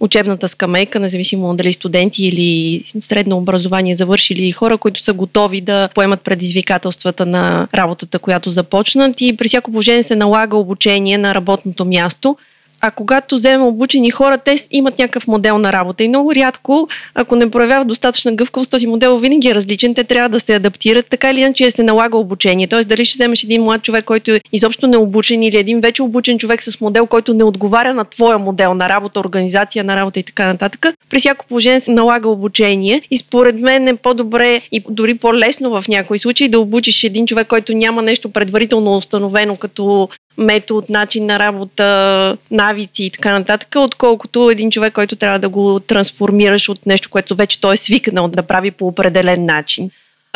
учебната 0.00 0.48
скамейка, 0.48 1.00
независимо 1.00 1.54
дали 1.54 1.72
студенти 1.72 2.24
или 2.24 2.84
средно 3.00 3.36
образование 3.36 3.96
завършили 3.96 4.52
хора, 4.52 4.78
които 4.78 5.00
са 5.00 5.12
готови 5.12 5.60
да 5.60 5.88
поемат 5.94 6.20
предизвикателствата 6.20 7.26
на 7.26 7.68
работата, 7.74 8.18
която 8.18 8.50
започнат. 8.50 9.20
И 9.20 9.36
при 9.36 9.48
всяко 9.48 9.70
положение 9.70 10.02
се 10.02 10.16
налага 10.16 10.56
обучение 10.56 11.18
на 11.18 11.34
работното 11.34 11.84
място 11.84 12.36
а 12.86 12.90
когато 12.90 13.34
вземем 13.34 13.66
обучени 13.66 14.10
хора, 14.10 14.38
те 14.38 14.56
имат 14.70 14.98
някакъв 14.98 15.26
модел 15.26 15.58
на 15.58 15.72
работа. 15.72 16.04
И 16.04 16.08
много 16.08 16.34
рядко, 16.34 16.88
ако 17.14 17.36
не 17.36 17.50
проявяват 17.50 17.88
достатъчна 17.88 18.32
гъвкавост, 18.32 18.70
този 18.70 18.86
модел 18.86 19.18
винаги 19.18 19.48
е 19.48 19.54
различен. 19.54 19.94
Те 19.94 20.04
трябва 20.04 20.28
да 20.28 20.40
се 20.40 20.54
адаптират, 20.54 21.06
така 21.10 21.30
или 21.30 21.40
иначе 21.40 21.70
се 21.70 21.82
налага 21.82 22.16
обучение. 22.16 22.66
Тоест, 22.66 22.88
дали 22.88 23.04
ще 23.04 23.16
вземеш 23.16 23.44
един 23.44 23.62
млад 23.62 23.82
човек, 23.82 24.04
който 24.04 24.30
е 24.30 24.40
изобщо 24.52 24.86
не 24.86 24.96
обучен, 24.96 25.42
или 25.42 25.56
един 25.56 25.80
вече 25.80 26.02
обучен 26.02 26.38
човек 26.38 26.62
с 26.62 26.80
модел, 26.80 27.06
който 27.06 27.34
не 27.34 27.44
отговаря 27.44 27.94
на 27.94 28.04
твоя 28.04 28.38
модел 28.38 28.74
на 28.74 28.88
работа, 28.88 29.20
организация 29.20 29.84
на 29.84 29.96
работа 29.96 30.20
и 30.20 30.22
така 30.22 30.46
нататък. 30.46 30.86
При 31.10 31.18
всяко 31.18 31.46
положение 31.46 31.80
се 31.80 31.90
налага 31.90 32.28
обучение. 32.28 33.02
И 33.10 33.16
според 33.16 33.60
мен 33.60 33.88
е 33.88 33.96
по-добре 33.96 34.60
и 34.72 34.82
дори 34.90 35.14
по-лесно 35.14 35.80
в 35.80 35.88
някои 35.88 36.18
случаи 36.18 36.48
да 36.48 36.60
обучиш 36.60 37.04
един 37.04 37.26
човек, 37.26 37.46
който 37.46 37.72
няма 37.72 38.02
нещо 38.02 38.28
предварително 38.28 38.96
установено 38.96 39.56
като 39.56 40.08
метод, 40.38 40.86
начин 40.90 41.26
на 41.26 41.38
работа, 41.38 42.36
навици 42.50 43.04
и 43.04 43.10
така 43.10 43.38
нататък, 43.38 43.68
отколкото 43.76 44.50
един 44.50 44.70
човек, 44.70 44.92
който 44.92 45.16
трябва 45.16 45.38
да 45.38 45.48
го 45.48 45.80
трансформираш 45.80 46.68
от 46.68 46.86
нещо, 46.86 47.10
което 47.10 47.34
вече 47.34 47.60
той 47.60 47.74
е 47.74 47.76
свикнал 47.76 48.28
да 48.28 48.42
прави 48.42 48.70
по 48.70 48.86
определен 48.86 49.46
начин. 49.46 49.90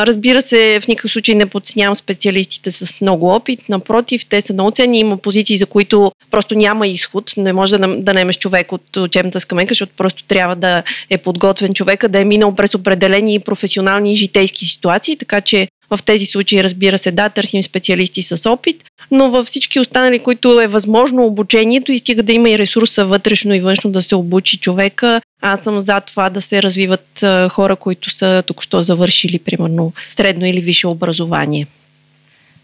Разбира 0.07 0.43
се, 0.43 0.81
в 0.83 0.89
никакъв 0.89 1.11
случай 1.11 1.35
не 1.35 1.47
подценявам 1.47 1.95
специалистите 1.95 2.71
с 2.71 3.01
много 3.01 3.29
опит. 3.29 3.69
Напротив, 3.69 4.27
те 4.29 4.41
са 4.41 4.53
много. 4.53 4.73
Има 4.93 5.17
позиции, 5.17 5.59
за 5.59 5.67
които 5.67 6.13
просто 6.31 6.55
няма 6.55 6.87
изход. 6.87 7.33
Не 7.37 7.53
може 7.53 7.79
да, 7.79 7.97
да 7.97 8.15
наемеш 8.15 8.39
човек 8.39 8.73
от 8.73 8.97
учебната 8.97 9.41
скамейка, 9.41 9.71
защото 9.71 9.93
просто 9.97 10.25
трябва 10.25 10.57
да 10.57 10.83
е 11.11 11.19
подготвен 11.19 11.75
човека, 11.75 12.09
да 12.09 12.21
е 12.21 12.25
минал 12.25 12.55
през 12.55 12.75
определени 12.75 13.41
професионални 13.41 14.13
и 14.13 14.17
житейски 14.17 14.65
ситуации. 14.65 15.17
Така 15.17 15.41
че 15.41 15.69
в 15.91 16.03
тези 16.05 16.27
случаи, 16.27 16.63
разбира 16.63 16.99
се, 16.99 17.11
да, 17.11 17.29
търсим 17.29 17.63
специалисти 17.63 18.23
с 18.23 18.51
опит, 18.51 18.85
но 19.11 19.31
във 19.31 19.47
всички 19.47 19.81
останали, 19.81 20.19
които 20.19 20.61
е 20.61 20.67
възможно 20.67 21.27
обучението 21.27 21.93
и 21.93 21.99
стига 21.99 22.23
да 22.23 22.33
има 22.33 22.51
и 22.51 22.59
ресурса 22.59 23.05
вътрешно 23.05 23.55
и 23.55 23.61
външно 23.61 23.91
да 23.91 24.03
се 24.03 24.15
обучи 24.15 24.59
човека, 24.59 25.21
аз 25.43 25.61
съм 25.61 25.81
за 25.81 26.01
това 26.01 26.31
да 26.31 26.41
се 26.41 26.63
развиват 26.63 27.25
хора, 27.51 27.77
които 27.77 28.11
са 28.11 28.43
току-що 28.47 28.83
завършили, 28.83 29.39
примерно, 29.39 29.93
средно 30.11 30.47
или 30.47 30.61
висше 30.61 30.87
образование. 30.87 31.67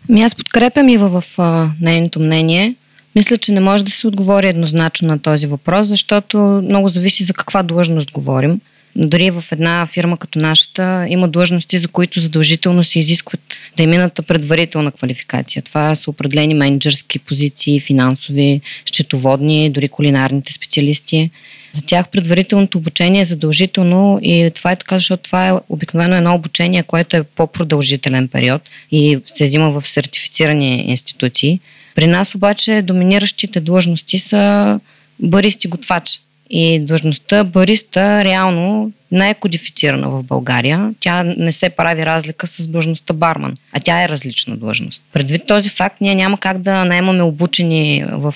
Ми 0.09 0.23
аз 0.23 0.35
подкрепям 0.35 0.88
и 0.88 0.97
в, 0.97 1.21
в 1.21 1.38
нейното 1.80 2.21
мнение. 2.21 2.75
Мисля, 3.14 3.37
че 3.37 3.52
не 3.52 3.61
може 3.61 3.85
да 3.85 3.90
се 3.90 4.06
отговори 4.06 4.49
еднозначно 4.49 5.09
на 5.09 5.18
този 5.18 5.47
въпрос, 5.47 5.88
защото 5.88 6.38
много 6.38 6.88
зависи 6.88 7.25
за 7.25 7.35
каква 7.35 7.62
длъжност 7.62 8.12
говорим. 8.12 8.61
Дори 8.98 9.30
в 9.30 9.44
една 9.52 9.86
фирма 9.86 10.16
като 10.16 10.38
нашата 10.38 11.06
има 11.08 11.28
длъжности, 11.28 11.78
за 11.78 11.88
които 11.88 12.20
задължително 12.20 12.84
се 12.84 12.98
изискват 12.98 13.40
да 13.76 13.82
е 13.82 13.86
мината 13.86 14.22
предварителна 14.22 14.92
квалификация. 14.92 15.62
Това 15.62 15.94
са 15.94 16.10
определени 16.10 16.54
менеджерски 16.54 17.18
позиции, 17.18 17.80
финансови, 17.80 18.60
счетоводни, 18.86 19.70
дори 19.70 19.88
кулинарните 19.88 20.52
специалисти. 20.52 21.30
За 21.72 21.82
тях 21.82 22.08
предварителното 22.08 22.78
обучение 22.78 23.20
е 23.20 23.24
задължително 23.24 24.18
и 24.22 24.50
това 24.54 24.72
е 24.72 24.76
така, 24.76 24.96
защото 24.96 25.22
това 25.22 25.48
е 25.48 25.52
обикновено 25.68 26.16
едно 26.16 26.34
обучение, 26.34 26.82
което 26.82 27.16
е 27.16 27.22
по-продължителен 27.22 28.28
период 28.28 28.62
и 28.92 29.18
се 29.26 29.44
взима 29.44 29.70
в 29.70 29.86
сертифицирани 29.86 30.84
институции. 30.90 31.60
При 31.94 32.06
нас 32.06 32.34
обаче 32.34 32.82
доминиращите 32.82 33.60
длъжности 33.60 34.18
са 34.18 34.80
баристи 35.20 35.68
готвач. 35.68 36.20
И 36.50 36.80
длъжността 36.80 37.44
бариста 37.44 38.24
реално 38.24 38.92
не 39.12 39.30
е 39.30 39.34
кодифицирана 39.34 40.08
в 40.10 40.22
България. 40.22 40.94
Тя 41.00 41.22
не 41.22 41.52
се 41.52 41.68
прави 41.68 42.06
разлика 42.06 42.46
с 42.46 42.68
длъжността 42.68 43.14
барман, 43.14 43.56
а 43.72 43.80
тя 43.80 44.02
е 44.02 44.08
различна 44.08 44.56
длъжност. 44.56 45.02
Предвид 45.12 45.46
този 45.46 45.68
факт, 45.68 46.00
ние 46.00 46.14
няма 46.14 46.38
как 46.38 46.58
да 46.58 46.84
наемаме 46.84 47.22
обучени 47.22 48.04
в 48.12 48.34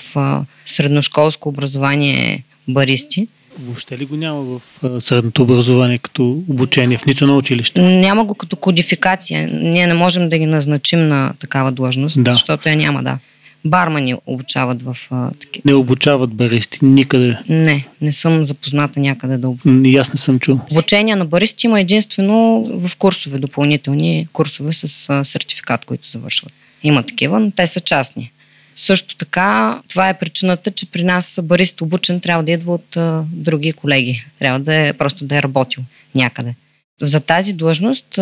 средношколско 0.65 1.49
образование 1.49 2.43
баристи. 2.67 3.27
Въобще 3.59 3.97
ли 3.97 4.05
го 4.05 4.15
няма 4.15 4.41
в 4.41 4.61
средното 5.01 5.43
образование 5.43 5.97
като 5.97 6.43
обучение 6.49 6.97
в 6.97 7.05
нито 7.05 7.27
на 7.27 7.37
училище? 7.37 7.81
Няма 7.81 8.25
го 8.25 8.35
като 8.35 8.55
кодификация. 8.55 9.49
Ние 9.53 9.87
не 9.87 9.93
можем 9.93 10.29
да 10.29 10.37
ги 10.37 10.45
назначим 10.45 11.07
на 11.07 11.33
такава 11.39 11.71
длъжност, 11.71 12.23
да. 12.23 12.31
защото 12.31 12.69
я 12.69 12.75
няма, 12.75 13.03
да 13.03 13.17
бармани 13.65 14.15
обучават 14.25 14.83
в 14.83 14.97
а, 15.11 15.31
такива. 15.31 15.63
Не 15.65 15.73
обучават 15.73 16.29
баристи 16.29 16.79
никъде? 16.81 17.37
Не, 17.49 17.87
не 18.01 18.11
съм 18.11 18.45
запозната 18.45 18.99
някъде 18.99 19.37
да 19.37 19.49
обучавам. 19.49 19.85
И 19.85 19.97
аз 19.97 20.13
не 20.13 20.17
съм 20.17 20.39
чул. 20.39 20.59
Обучение 20.71 21.15
на 21.15 21.25
баристи 21.25 21.67
има 21.67 21.79
единствено 21.79 22.67
в 22.79 22.97
курсове, 22.97 23.39
допълнителни 23.39 24.27
курсове 24.33 24.73
с 24.73 25.09
а, 25.09 25.23
сертификат, 25.23 25.85
които 25.85 26.09
завършват. 26.09 26.53
Има 26.83 27.03
такива, 27.03 27.39
но 27.39 27.51
те 27.51 27.67
са 27.67 27.79
частни. 27.79 28.31
Също 28.75 29.15
така, 29.15 29.79
това 29.87 30.09
е 30.09 30.19
причината, 30.19 30.71
че 30.71 30.91
при 30.91 31.03
нас 31.03 31.39
барист 31.43 31.81
обучен 31.81 32.19
трябва 32.19 32.43
да 32.43 32.51
идва 32.51 32.73
от 32.73 32.97
а, 32.97 33.23
други 33.31 33.73
колеги. 33.73 34.25
Трябва 34.39 34.59
да 34.59 34.75
е 34.75 34.93
просто 34.93 35.25
да 35.25 35.37
е 35.37 35.43
работил 35.43 35.83
някъде. 36.15 36.55
За 37.01 37.19
тази 37.19 37.53
длъжност, 37.53 38.15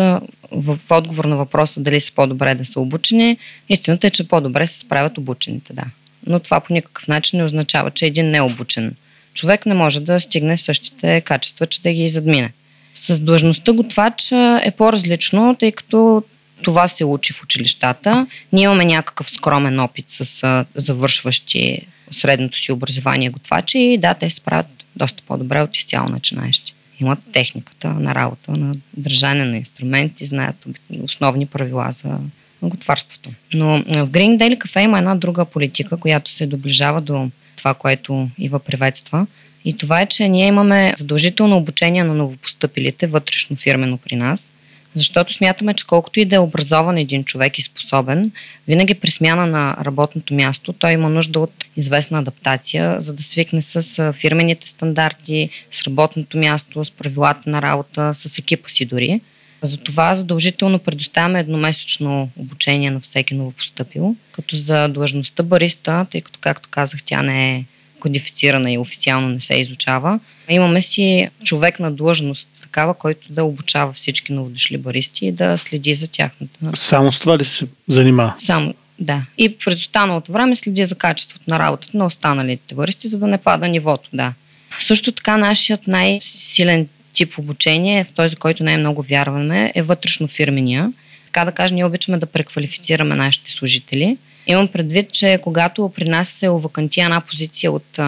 в 0.52 0.78
отговор 0.90 1.24
на 1.24 1.36
въпроса 1.36 1.80
дали 1.80 2.00
са 2.00 2.12
по-добре 2.12 2.54
да 2.54 2.64
са 2.64 2.80
обучени, 2.80 3.38
истината 3.68 4.06
е, 4.06 4.10
че 4.10 4.28
по-добре 4.28 4.66
се 4.66 4.78
справят 4.78 5.18
обучените, 5.18 5.72
да. 5.72 5.84
Но 6.26 6.40
това 6.40 6.60
по 6.60 6.72
никакъв 6.72 7.08
начин 7.08 7.38
не 7.38 7.44
означава, 7.44 7.90
че 7.90 8.06
един 8.06 8.30
необучен 8.30 8.94
човек 9.34 9.66
не 9.66 9.74
може 9.74 10.00
да 10.00 10.20
стигне 10.20 10.58
същите 10.58 11.20
качества, 11.20 11.66
че 11.66 11.82
да 11.82 11.92
ги 11.92 12.08
задмине. 12.08 12.52
С 12.94 13.20
длъжността 13.20 13.72
готвач 13.72 14.32
е 14.62 14.72
по-различно, 14.76 15.56
тъй 15.60 15.72
като 15.72 16.22
това 16.62 16.88
се 16.88 17.04
учи 17.04 17.32
в 17.32 17.42
училищата. 17.42 18.26
Ние 18.52 18.64
имаме 18.64 18.84
някакъв 18.84 19.30
скромен 19.30 19.80
опит 19.80 20.04
с 20.08 20.64
завършващи 20.74 21.86
средното 22.10 22.58
си 22.58 22.72
образование 22.72 23.30
готвачи 23.30 23.78
и 23.78 23.98
да, 23.98 24.14
те 24.14 24.30
се 24.30 24.36
справят 24.36 24.66
доста 24.96 25.22
по-добре 25.26 25.62
от 25.62 25.76
изцяло 25.76 26.08
начинаещи 26.08 26.74
имат 27.00 27.18
техниката 27.32 27.88
на 27.88 28.14
работа, 28.14 28.52
на 28.52 28.74
държане 28.96 29.44
на 29.44 29.56
инструменти, 29.56 30.26
знаят 30.26 30.66
основни 31.02 31.46
правила 31.46 31.92
за 31.92 32.18
готварството. 32.62 33.30
Но 33.54 33.66
в 33.78 34.10
Green 34.10 34.38
Daily 34.38 34.58
Cafe 34.58 34.80
има 34.80 34.98
една 34.98 35.14
друга 35.14 35.44
политика, 35.44 35.96
която 35.96 36.30
се 36.30 36.46
доближава 36.46 37.00
до 37.00 37.30
това, 37.56 37.74
което 37.74 38.28
Ива 38.38 38.58
приветства. 38.58 39.26
И 39.64 39.76
това 39.76 40.00
е, 40.00 40.06
че 40.06 40.28
ние 40.28 40.46
имаме 40.46 40.94
задължително 40.98 41.56
обучение 41.56 42.04
на 42.04 42.14
новопостъпилите 42.14 43.06
вътрешно 43.06 43.56
фирмено 43.56 43.96
при 43.96 44.16
нас– 44.16 44.50
защото 44.94 45.32
смятаме, 45.32 45.74
че 45.74 45.86
колкото 45.86 46.20
и 46.20 46.24
да 46.24 46.36
е 46.36 46.38
образован 46.38 46.98
един 46.98 47.24
човек 47.24 47.58
и 47.58 47.62
способен, 47.62 48.32
винаги 48.68 48.94
при 48.94 49.10
смяна 49.10 49.46
на 49.46 49.76
работното 49.84 50.34
място 50.34 50.72
той 50.72 50.92
има 50.92 51.08
нужда 51.08 51.40
от 51.40 51.64
известна 51.76 52.18
адаптация, 52.18 53.00
за 53.00 53.12
да 53.12 53.22
свикне 53.22 53.62
с 53.62 54.12
фирмените 54.12 54.68
стандарти, 54.68 55.50
с 55.70 55.82
работното 55.86 56.38
място, 56.38 56.84
с 56.84 56.90
правилата 56.90 57.50
на 57.50 57.62
работа, 57.62 58.14
с 58.14 58.38
екипа 58.38 58.68
си 58.68 58.84
дори. 58.84 59.20
Затова 59.62 60.14
задължително 60.14 60.78
предоставяме 60.78 61.40
едномесечно 61.40 62.30
обучение 62.36 62.90
на 62.90 63.00
всеки 63.00 63.34
новопостъпил, 63.34 64.16
като 64.32 64.56
за 64.56 64.88
длъжността 64.88 65.42
бариста, 65.42 66.06
тъй 66.10 66.20
като, 66.20 66.38
както 66.42 66.68
казах, 66.68 67.02
тя 67.02 67.22
не 67.22 67.56
е 67.56 67.64
кодифицирана 68.00 68.72
и 68.72 68.78
официално 68.78 69.28
не 69.28 69.40
се 69.40 69.54
изучава. 69.54 70.20
Имаме 70.48 70.82
си 70.82 71.28
човек 71.44 71.80
на 71.80 71.92
длъжност, 71.92 72.48
такава, 72.62 72.94
който 72.94 73.32
да 73.32 73.44
обучава 73.44 73.92
всички 73.92 74.32
новодошли 74.32 74.78
баристи 74.78 75.26
и 75.26 75.32
да 75.32 75.58
следи 75.58 75.94
за 75.94 76.08
тяхната. 76.08 76.76
Само 76.76 77.12
с 77.12 77.18
това 77.18 77.38
ли 77.38 77.44
се 77.44 77.66
занимава? 77.88 78.34
Само. 78.38 78.74
Да. 78.98 79.22
И 79.38 79.58
през 79.58 79.74
останалото 79.74 80.32
време 80.32 80.56
следи 80.56 80.84
за 80.84 80.94
качеството 80.94 81.44
на 81.48 81.58
работата 81.58 81.98
на 81.98 82.06
останалите 82.06 82.62
товаристи, 82.66 83.08
за 83.08 83.18
да 83.18 83.26
не 83.26 83.38
пада 83.38 83.68
нивото. 83.68 84.08
Да. 84.12 84.32
Също 84.78 85.12
така 85.12 85.36
нашият 85.36 85.86
най-силен 85.86 86.88
тип 87.12 87.38
обучение, 87.38 88.04
в 88.04 88.12
този, 88.12 88.36
който 88.36 88.64
най-много 88.64 89.02
вярваме, 89.02 89.72
е 89.74 89.82
вътрешно 89.82 90.28
фирмения. 90.28 90.92
Така 91.26 91.44
да 91.44 91.52
кажа, 91.52 91.74
ние 91.74 91.84
обичаме 91.84 92.18
да 92.18 92.26
преквалифицираме 92.26 93.16
нашите 93.16 93.50
служители. 93.50 94.16
Имам 94.50 94.68
предвид, 94.68 95.12
че 95.12 95.38
когато 95.42 95.92
при 95.96 96.08
нас 96.08 96.28
се 96.28 96.48
оваканти 96.48 97.00
една 97.00 97.20
позиция 97.20 97.72
от 97.72 98.00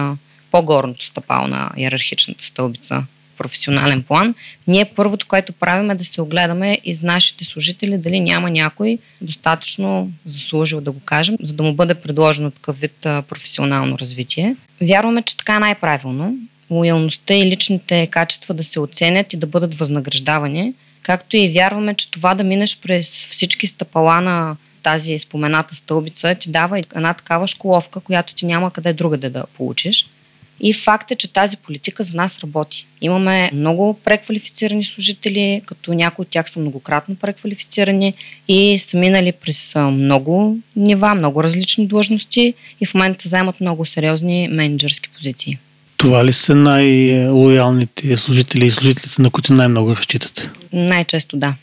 по-горното 0.51 1.05
стъпало 1.05 1.47
на 1.47 1.71
иерархичната 1.77 2.45
стълбица 2.45 3.03
професионален 3.37 4.03
план, 4.03 4.35
ние 4.67 4.85
първото, 4.85 5.27
което 5.27 5.53
правим 5.53 5.91
е 5.91 5.95
да 5.95 6.03
се 6.03 6.21
огледаме 6.21 6.79
из 6.83 7.01
нашите 7.01 7.45
служители 7.45 7.97
дали 7.97 8.19
няма 8.19 8.49
някой 8.49 8.97
достатъчно 9.21 10.11
заслужил 10.25 10.81
да 10.81 10.91
го 10.91 10.99
кажем, 10.99 11.35
за 11.41 11.53
да 11.53 11.63
му 11.63 11.73
бъде 11.73 11.93
предложено 11.93 12.51
такъв 12.51 12.79
вид 12.79 12.97
професионално 13.01 13.99
развитие. 13.99 14.55
Вярваме, 14.81 15.21
че 15.21 15.37
така 15.37 15.55
е 15.55 15.59
най-правилно. 15.59 16.35
Лоялността 16.69 17.33
и 17.33 17.45
личните 17.45 18.07
качества 18.07 18.53
да 18.53 18.63
се 18.63 18.79
оценят 18.79 19.33
и 19.33 19.37
да 19.37 19.47
бъдат 19.47 19.75
възнаграждавани, 19.75 20.73
както 21.03 21.37
и 21.37 21.49
вярваме, 21.49 21.95
че 21.95 22.11
това 22.11 22.35
да 22.35 22.43
минеш 22.43 22.79
през 22.81 23.27
всички 23.27 23.67
стъпала 23.67 24.21
на 24.21 24.55
тази 24.83 25.19
спомената 25.19 25.75
стълбица 25.75 26.35
ти 26.35 26.51
дава 26.51 26.79
една 26.95 27.13
такава 27.13 27.47
школовка, 27.47 27.99
която 27.99 28.35
ти 28.35 28.45
няма 28.45 28.71
къде 28.71 28.93
другаде 28.93 29.29
да 29.29 29.43
получиш. 29.57 30.09
И 30.59 30.73
факт 30.73 31.11
е, 31.11 31.15
че 31.15 31.33
тази 31.33 31.57
политика 31.57 32.03
за 32.03 32.17
нас 32.17 32.39
работи. 32.39 32.87
Имаме 33.01 33.51
много 33.53 33.99
преквалифицирани 34.05 34.85
служители, 34.85 35.61
като 35.65 35.93
някои 35.93 36.23
от 36.23 36.29
тях 36.29 36.49
са 36.49 36.59
многократно 36.59 37.15
преквалифицирани 37.15 38.13
и 38.47 38.77
са 38.77 38.97
минали 38.97 39.31
през 39.31 39.75
много 39.75 40.57
нива, 40.75 41.15
много 41.15 41.43
различни 41.43 41.87
длъжности 41.87 42.53
и 42.81 42.85
в 42.85 42.93
момента 42.93 43.29
заемат 43.29 43.61
много 43.61 43.85
сериозни 43.85 44.47
менеджерски 44.51 45.09
позиции. 45.09 45.57
Това 45.97 46.25
ли 46.25 46.33
са 46.33 46.55
най-лоялните 46.55 48.17
служители 48.17 48.65
и 48.65 48.71
служителите, 48.71 49.21
на 49.21 49.29
които 49.29 49.53
най-много 49.53 49.95
разчитате? 49.95 50.49
Най-често 50.73 51.37
да. 51.37 51.55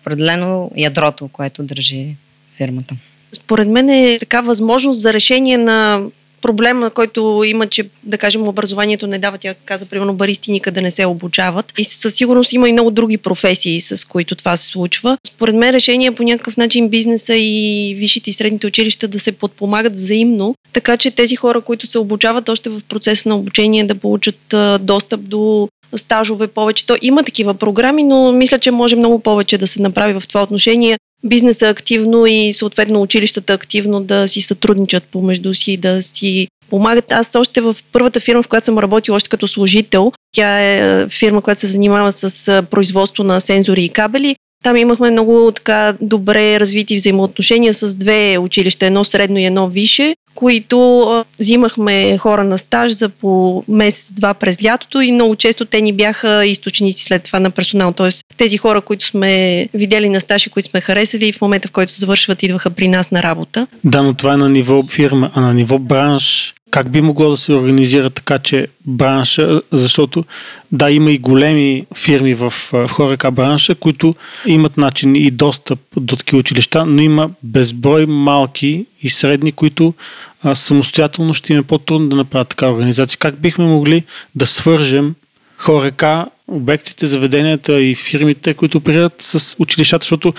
Определено 0.00 0.70
ядрото, 0.76 1.28
което 1.28 1.62
държи 1.62 2.16
фирмата. 2.56 2.94
Според 3.32 3.68
мен 3.68 3.90
е 3.90 4.16
така 4.20 4.40
възможност 4.40 5.00
за 5.00 5.12
решение 5.12 5.58
на 5.58 6.02
проблема, 6.42 6.90
който 6.90 7.42
има, 7.46 7.66
че 7.66 7.88
да 8.02 8.18
кажем 8.18 8.48
образованието 8.48 9.06
не 9.06 9.18
дава, 9.18 9.38
тя 9.38 9.54
каза, 9.64 9.86
примерно 9.86 10.14
баристи 10.14 10.52
никъде 10.52 10.80
не 10.80 10.90
се 10.90 11.06
обучават. 11.06 11.72
И 11.78 11.84
със 11.84 12.14
сигурност 12.14 12.52
има 12.52 12.68
и 12.68 12.72
много 12.72 12.90
други 12.90 13.18
професии, 13.18 13.80
с 13.80 14.08
които 14.08 14.34
това 14.34 14.56
се 14.56 14.66
случва. 14.66 15.18
Според 15.26 15.54
мен 15.54 15.70
решение 15.70 16.06
е 16.06 16.14
по 16.14 16.22
някакъв 16.22 16.56
начин 16.56 16.88
бизнеса 16.88 17.34
и 17.36 17.94
висшите 17.98 18.30
и 18.30 18.32
средните 18.32 18.66
училища 18.66 19.08
да 19.08 19.18
се 19.18 19.32
подпомагат 19.32 19.96
взаимно, 19.96 20.54
така 20.72 20.96
че 20.96 21.10
тези 21.10 21.36
хора, 21.36 21.60
които 21.60 21.86
се 21.86 21.98
обучават 21.98 22.48
още 22.48 22.70
в 22.70 22.80
процеса 22.88 23.28
на 23.28 23.36
обучение, 23.36 23.84
да 23.84 23.94
получат 23.94 24.54
достъп 24.80 25.20
до 25.28 25.68
стажове 25.96 26.46
повече. 26.46 26.86
То 26.86 26.96
има 27.02 27.22
такива 27.22 27.54
програми, 27.54 28.02
но 28.02 28.32
мисля, 28.32 28.58
че 28.58 28.70
може 28.70 28.96
много 28.96 29.18
повече 29.18 29.58
да 29.58 29.66
се 29.66 29.82
направи 29.82 30.20
в 30.20 30.28
това 30.28 30.42
отношение 30.42 30.96
бизнеса 31.24 31.68
активно 31.68 32.26
и 32.26 32.52
съответно 32.52 33.02
училищата 33.02 33.52
активно 33.52 34.02
да 34.02 34.28
си 34.28 34.40
сътрудничат 34.40 35.04
помежду 35.04 35.54
си, 35.54 35.76
да 35.76 36.02
си 36.02 36.48
помагат. 36.70 37.12
Аз 37.12 37.34
още 37.34 37.60
в 37.60 37.76
първата 37.92 38.20
фирма, 38.20 38.42
в 38.42 38.48
която 38.48 38.64
съм 38.64 38.78
работил 38.78 39.14
още 39.14 39.28
като 39.28 39.48
служител, 39.48 40.12
тя 40.32 40.60
е 40.60 41.06
фирма, 41.08 41.42
която 41.42 41.60
се 41.60 41.66
занимава 41.66 42.12
с 42.12 42.62
производство 42.70 43.24
на 43.24 43.40
сензори 43.40 43.84
и 43.84 43.88
кабели. 43.88 44.36
Там 44.64 44.76
имахме 44.76 45.10
много 45.10 45.52
така 45.54 45.94
добре 46.00 46.60
развити 46.60 46.96
взаимоотношения 46.96 47.74
с 47.74 47.94
две 47.94 48.38
училища, 48.38 48.86
едно 48.86 49.04
средно 49.04 49.38
и 49.38 49.44
едно 49.44 49.68
више, 49.68 50.14
които 50.34 51.24
взимахме 51.40 52.18
хора 52.18 52.44
на 52.44 52.58
стаж 52.58 52.92
за 52.92 53.08
по 53.08 53.64
месец-два 53.68 54.34
през 54.34 54.64
лятото 54.64 55.00
и 55.00 55.12
много 55.12 55.36
често 55.36 55.64
те 55.64 55.80
ни 55.80 55.92
бяха 55.92 56.46
източници 56.46 57.02
след 57.02 57.22
това 57.22 57.40
на 57.40 57.50
персонал. 57.50 57.92
Тоест 57.92 58.24
тези 58.36 58.56
хора, 58.56 58.80
които 58.80 59.06
сме 59.06 59.66
видели 59.74 60.08
на 60.08 60.20
стаж 60.20 60.46
и 60.46 60.50
които 60.50 60.68
сме 60.68 60.80
харесали, 60.80 61.32
в 61.32 61.40
момента 61.40 61.68
в 61.68 61.72
който 61.72 61.92
завършват, 61.92 62.42
идваха 62.42 62.70
при 62.70 62.88
нас 62.88 63.10
на 63.10 63.22
работа. 63.22 63.66
Да, 63.84 64.02
но 64.02 64.14
това 64.14 64.34
е 64.34 64.36
на 64.36 64.48
ниво 64.48 64.82
фирма, 64.90 65.30
а 65.34 65.40
на 65.40 65.54
ниво 65.54 65.78
бранш 65.78 66.54
как 66.74 66.90
би 66.90 67.00
могло 67.00 67.30
да 67.30 67.36
се 67.36 67.52
организира 67.52 68.10
така, 68.10 68.38
че 68.38 68.66
бранша, 68.86 69.60
защото 69.72 70.24
да, 70.72 70.90
има 70.90 71.10
и 71.10 71.18
големи 71.18 71.86
фирми 71.94 72.34
в, 72.34 72.50
в 72.72 72.88
хорека 72.88 73.30
бранша, 73.30 73.74
които 73.74 74.14
имат 74.46 74.76
начин 74.76 75.16
и 75.16 75.30
достъп 75.30 75.78
до 75.96 76.16
такива 76.16 76.38
училища, 76.38 76.86
но 76.86 77.02
има 77.02 77.30
безброй 77.42 78.06
малки 78.06 78.86
и 79.02 79.08
средни, 79.08 79.52
които 79.52 79.94
а, 80.42 80.54
самостоятелно 80.54 81.34
ще 81.34 81.52
им 81.52 81.58
е 81.58 81.62
по-трудно 81.62 82.08
да 82.08 82.16
направят 82.16 82.48
така 82.48 82.70
организация. 82.70 83.18
Как 83.18 83.40
бихме 83.40 83.64
могли 83.64 84.02
да 84.34 84.46
свържем 84.46 85.14
хорека, 85.56 86.26
обектите, 86.48 87.06
заведенията 87.06 87.80
и 87.80 87.94
фирмите, 87.94 88.54
които 88.54 88.78
оперират 88.78 89.14
с 89.18 89.56
училищата, 89.58 90.04
защото 90.04 90.34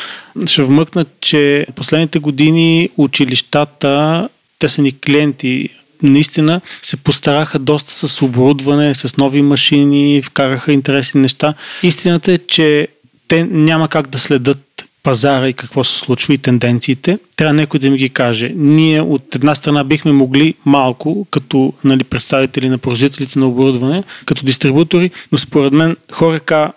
ще 0.45 0.63
вмъкнат, 0.63 1.07
че 1.21 1.67
последните 1.75 2.19
години 2.19 2.89
училищата, 2.97 4.29
те 4.59 4.69
са 4.69 4.81
ни 4.81 4.99
клиенти, 4.99 5.69
наистина 6.03 6.61
се 6.81 6.97
постараха 6.97 7.59
доста 7.59 7.93
с 8.07 8.21
оборудване, 8.21 8.95
с 8.95 9.17
нови 9.17 9.41
машини, 9.41 10.21
вкараха 10.21 10.71
интересни 10.71 11.21
неща. 11.21 11.53
Истината 11.83 12.31
е, 12.31 12.37
че 12.37 12.87
те 13.27 13.43
няма 13.43 13.87
как 13.87 14.07
да 14.07 14.19
следят 14.19 14.85
пазара 15.03 15.47
и 15.47 15.53
какво 15.53 15.83
се 15.83 15.99
случва 15.99 16.33
и 16.33 16.37
тенденциите. 16.37 17.19
Трябва 17.35 17.53
някой 17.53 17.79
да 17.79 17.89
ми 17.89 17.97
ги 17.97 18.09
каже. 18.09 18.51
Ние 18.55 19.01
от 19.01 19.35
една 19.35 19.55
страна 19.55 19.83
бихме 19.83 20.11
могли 20.11 20.53
малко, 20.65 21.27
като 21.31 21.73
нали, 21.83 22.03
представители 22.03 22.69
на 22.69 22.77
производителите 22.77 23.39
на 23.39 23.47
оборудване, 23.47 24.03
като 24.25 24.45
дистрибутори, 24.45 25.11
но 25.31 25.37
според 25.37 25.73
мен 25.73 25.95
хорека, 26.11 26.71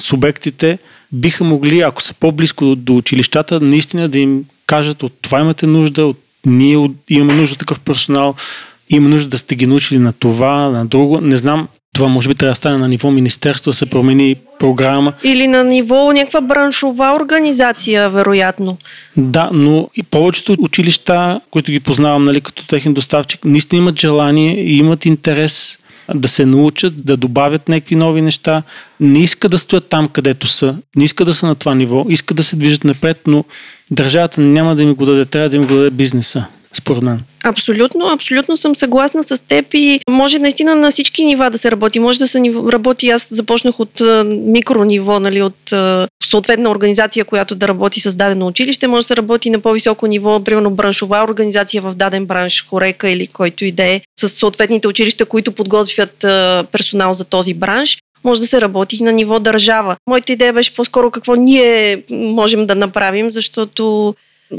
субектите 0.00 0.78
биха 1.12 1.44
могли, 1.44 1.80
ако 1.80 2.02
са 2.02 2.14
по-близко 2.14 2.64
до, 2.64 2.76
до 2.76 2.96
училищата, 2.96 3.60
наистина 3.60 4.08
да 4.08 4.18
им 4.18 4.44
кажат 4.66 5.02
от 5.02 5.12
това 5.22 5.40
имате 5.40 5.66
нужда, 5.66 6.06
от 6.06 6.18
ние 6.46 6.90
имаме 7.08 7.34
нужда 7.34 7.56
такъв 7.56 7.80
персонал, 7.80 8.34
има 8.90 9.08
нужда 9.08 9.28
да 9.28 9.38
сте 9.38 9.54
ги 9.54 9.66
научили 9.66 9.98
на 9.98 10.12
това, 10.12 10.70
на 10.70 10.86
друго. 10.86 11.20
Не 11.20 11.36
знам, 11.36 11.68
това 11.94 12.08
може 12.08 12.28
би 12.28 12.34
трябва 12.34 12.52
да 12.52 12.56
стане 12.56 12.78
на 12.78 12.88
ниво 12.88 13.10
министерство, 13.10 13.70
да 13.70 13.74
се 13.74 13.86
промени 13.86 14.36
програма. 14.58 15.12
Или 15.24 15.46
на 15.46 15.64
ниво 15.64 16.12
някаква 16.12 16.40
браншова 16.40 17.16
организация, 17.20 18.10
вероятно. 18.10 18.76
Да, 19.16 19.50
но 19.52 19.88
и 19.96 20.02
повечето 20.02 20.56
училища, 20.58 21.40
които 21.50 21.72
ги 21.72 21.80
познавам 21.80 22.24
нали, 22.24 22.40
като 22.40 22.66
техен 22.66 22.94
доставчик, 22.94 23.44
наистина 23.44 23.82
имат 23.82 24.00
желание 24.00 24.64
и 24.64 24.76
имат 24.78 25.06
интерес 25.06 25.78
да 26.14 26.28
се 26.28 26.46
научат, 26.46 27.06
да 27.06 27.16
добавят 27.16 27.68
някакви 27.68 27.96
нови 27.96 28.22
неща. 28.22 28.62
Не 29.00 29.22
иска 29.22 29.48
да 29.48 29.58
стоят 29.58 29.88
там, 29.88 30.08
където 30.08 30.46
са. 30.46 30.76
Не 30.96 31.04
иска 31.04 31.24
да 31.24 31.34
са 31.34 31.46
на 31.46 31.54
това 31.54 31.74
ниво. 31.74 32.06
Иска 32.08 32.34
да 32.34 32.42
се 32.42 32.56
движат 32.56 32.84
напред, 32.84 33.20
но 33.26 33.44
държавата 33.90 34.40
няма 34.40 34.76
да 34.76 34.82
им 34.82 34.94
го 34.94 35.06
даде. 35.06 35.24
Трябва 35.24 35.48
да 35.48 35.56
им 35.56 35.66
го 35.66 35.74
даде 35.74 35.90
бизнеса 35.90 36.46
според 36.74 37.02
мен. 37.02 37.20
Абсолютно, 37.44 38.08
абсолютно 38.08 38.56
съм 38.56 38.76
съгласна 38.76 39.24
с 39.24 39.38
теб 39.38 39.66
и 39.74 40.00
може 40.10 40.38
наистина 40.38 40.74
на 40.74 40.90
всички 40.90 41.24
нива 41.24 41.50
да 41.50 41.58
се 41.58 41.70
работи. 41.70 41.98
Може 41.98 42.18
да 42.18 42.28
се 42.28 42.40
работи, 42.72 43.08
аз 43.08 43.34
започнах 43.34 43.80
от 43.80 44.02
микро 44.26 44.84
ниво, 44.84 45.20
нали, 45.20 45.42
от 45.42 45.72
съответна 46.24 46.70
организация, 46.70 47.24
която 47.24 47.54
да 47.54 47.68
работи 47.68 48.00
с 48.00 48.16
дадено 48.16 48.46
училище, 48.46 48.86
може 48.86 49.04
да 49.04 49.08
се 49.08 49.16
работи 49.16 49.50
на 49.50 49.58
по-високо 49.58 50.06
ниво, 50.06 50.44
примерно 50.44 50.70
браншова 50.70 51.24
организация 51.24 51.82
в 51.82 51.94
даден 51.94 52.26
бранш, 52.26 52.66
хорека 52.68 53.10
или 53.10 53.26
който 53.26 53.64
и 53.64 53.72
да 53.72 53.84
е, 53.84 54.00
с 54.20 54.28
съответните 54.28 54.88
училища, 54.88 55.26
които 55.26 55.52
подготвят 55.52 56.16
персонал 56.72 57.14
за 57.14 57.24
този 57.24 57.54
бранш 57.54 57.98
може 58.24 58.40
да 58.40 58.46
се 58.46 58.60
работи 58.60 59.02
на 59.02 59.12
ниво 59.12 59.38
държава. 59.38 59.96
Моята 60.06 60.32
идея 60.32 60.52
беше 60.52 60.74
по-скоро 60.74 61.10
какво 61.10 61.34
ние 61.34 62.02
можем 62.10 62.66
да 62.66 62.74
направим, 62.74 63.32
защото 63.32 64.14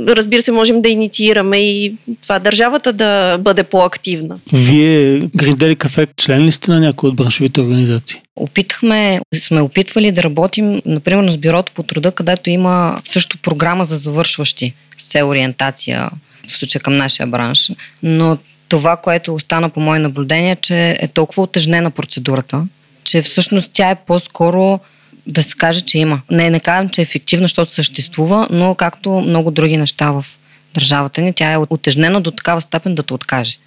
разбира 0.08 0.42
се, 0.42 0.52
можем 0.52 0.82
да 0.82 0.90
инициираме 0.90 1.58
и 1.58 1.96
това 2.22 2.40
държавата 2.40 2.94
да 2.94 3.38
бъде 3.38 3.64
по-активна. 3.64 4.38
Вие, 4.54 5.20
Гриндели 5.20 5.76
Кафе, 5.76 6.08
член 6.18 6.46
ли 6.46 6.52
сте 6.52 6.72
на 6.72 6.80
някои 6.80 7.10
от 7.10 7.16
браншовите 7.16 7.62
организации? 7.62 8.20
Опитахме, 8.36 9.22
сме 9.38 9.62
опитвали 9.62 10.12
да 10.12 10.24
работим, 10.24 10.82
например, 10.86 11.32
с 11.32 11.38
бюрото 11.38 11.72
по 11.76 11.84
труда, 11.84 12.12
където 12.12 12.50
има 12.50 13.00
също 13.04 13.38
програма 13.38 13.86
за 13.86 13.96
завършващи 13.96 14.74
с 14.98 15.04
цел 15.04 15.30
ориентация, 15.30 16.10
в 16.48 16.52
случая 16.52 16.82
към 16.82 16.96
нашия 16.96 17.28
бранш. 17.28 17.72
Но 18.04 18.38
това, 18.70 18.98
което 18.98 19.36
остана 19.36 19.70
по 19.70 19.80
мое 19.80 20.00
наблюдение, 20.00 20.56
че 20.56 20.98
е 21.00 21.08
толкова 21.08 21.44
отежнена 21.44 21.92
процедурата, 21.92 22.62
че 23.04 23.22
всъщност 23.22 23.72
тя 23.74 23.90
е 23.90 23.96
по-скоро 24.08 24.80
да 25.28 25.44
се 25.44 25.56
каже, 25.56 25.82
че 25.82 25.98
има. 25.98 26.22
Не, 26.32 26.50
не 26.50 26.60
казвам, 26.60 26.90
че 26.90 27.02
е 27.02 27.04
ефективна, 27.04 27.44
защото 27.44 27.72
съществува, 27.72 28.48
но 28.52 28.76
както 28.76 29.12
много 29.12 29.52
други 29.52 29.78
неща 29.78 30.12
в 30.12 30.26
държавата 30.74 31.22
ни, 31.22 31.34
тя 31.34 31.52
е 31.52 31.58
отежнена 31.58 32.22
до 32.22 32.32
такава 32.32 32.62
степен 32.62 32.96
да 32.96 33.04
те 33.04 33.14
откаже. 33.14 33.58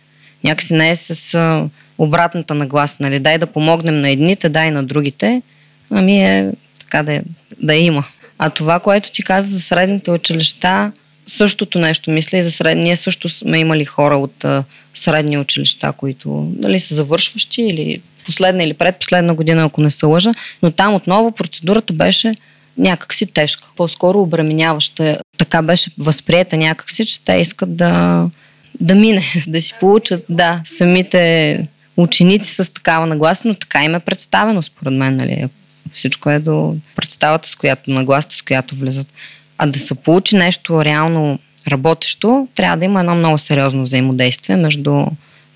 Някакси 0.45 0.75
не 0.75 0.91
е 0.91 0.97
с 0.97 1.69
обратната 1.99 2.55
нагласа, 2.55 2.97
нали? 3.01 3.19
Дай 3.19 3.39
да 3.39 3.47
помогнем 3.47 4.01
на 4.01 4.11
едните, 4.11 4.49
дай 4.49 4.71
на 4.71 4.85
другите, 4.85 5.43
ами 5.91 6.25
е 6.25 6.53
така 6.79 7.03
да, 7.03 7.13
е, 7.13 7.23
да 7.63 7.75
е 7.75 7.81
има. 7.81 8.05
А 8.39 8.51
това, 8.51 8.81
което 8.81 9.13
ти 9.13 9.23
каза 9.23 9.49
за 9.49 9.61
средните 9.61 10.11
училища, 10.11 10.93
същото 11.27 11.79
нещо 11.79 12.11
мисля 12.11 12.39
и 12.39 12.43
за 12.43 12.51
сред... 12.51 12.79
Ние 12.79 12.97
също 12.97 13.29
сме 13.29 13.59
имали 13.59 13.85
хора 13.85 14.17
от 14.17 14.45
средни 14.95 15.39
училища, 15.39 15.93
които 15.93 16.47
дали 16.51 16.81
са 16.81 16.95
завършващи 16.95 17.63
или 17.63 18.01
последна 18.27 18.63
или 18.63 18.75
предпоследна 18.75 19.35
година, 19.35 19.65
ако 19.65 19.81
не 19.81 19.91
се 19.91 20.07
лъжа, 20.07 20.33
но 20.63 20.71
там 20.71 20.95
отново 20.95 21.33
процедурата 21.33 21.93
беше 21.93 22.35
някакси 22.79 23.27
тежка, 23.27 23.69
по-скоро 23.77 24.21
обременяваща. 24.21 25.19
Така 25.39 25.63
беше 25.63 25.91
възприета 25.99 26.57
някакси, 26.57 27.05
че 27.05 27.25
те 27.25 27.33
искат 27.33 27.77
да, 27.77 28.25
да 28.81 28.95
мине, 28.95 29.23
да 29.47 29.63
си 29.63 29.75
получат, 29.81 30.25
да, 30.29 30.61
самите 30.65 31.67
ученици 31.97 32.55
с 32.55 32.73
такава 32.73 33.07
нагласа, 33.07 33.49
но 33.49 33.55
така 33.55 33.85
им 33.85 33.95
е 33.95 34.01
представено, 34.01 34.63
според 34.63 34.93
мен, 34.93 35.17
нали? 35.17 35.49
Всичко 35.91 36.31
е 36.31 36.39
до 36.39 36.77
представата, 36.97 37.49
с 37.49 37.55
която 37.55 37.91
нагласата, 37.91 38.35
с 38.37 38.43
която 38.43 38.77
влизат. 38.77 39.07
А 39.59 39.67
да 39.67 39.79
се 39.79 39.95
получи 39.95 40.37
нещо 40.37 40.85
реално 40.85 41.39
работещо, 41.69 42.49
трябва 42.55 42.77
да 42.77 42.85
има 42.85 43.01
едно 43.01 43.15
много 43.15 43.39
сериозно 43.39 43.83
взаимодействие 43.83 44.57
между 44.57 45.07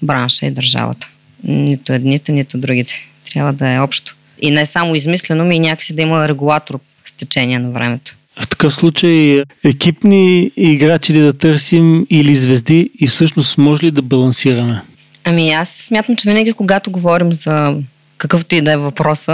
бранша 0.02 0.46
и 0.46 0.50
държавата. 0.50 1.08
Нито 1.44 1.92
едните, 1.92 2.32
нито 2.32 2.58
другите. 2.58 2.94
Трябва 3.32 3.52
да 3.52 3.68
е 3.68 3.80
общо. 3.80 4.16
И 4.42 4.50
не 4.50 4.66
само 4.66 4.94
измислено, 4.94 5.44
ми 5.44 5.56
и 5.56 5.60
някакси 5.60 5.94
да 5.94 6.02
има 6.02 6.28
регулатор 6.28 6.80
с 7.04 7.12
течение 7.12 7.58
на 7.58 7.70
времето. 7.70 8.16
В 8.40 8.48
такъв 8.48 8.74
случай 8.74 9.42
екипни 9.64 10.50
играчи 10.56 11.12
ли 11.12 11.20
да 11.20 11.32
търсим 11.32 12.06
или 12.10 12.34
звезди 12.34 12.90
и 13.00 13.06
всъщност 13.06 13.58
може 13.58 13.86
ли 13.86 13.90
да 13.90 14.02
балансираме? 14.02 14.82
Ами 15.24 15.50
аз 15.50 15.68
смятам, 15.68 16.16
че 16.16 16.28
винаги 16.28 16.52
когато 16.52 16.90
говорим 16.90 17.32
за 17.32 17.74
какъвто 18.18 18.54
и 18.54 18.60
да 18.60 18.72
е 18.72 18.76
въпроса, 18.76 19.32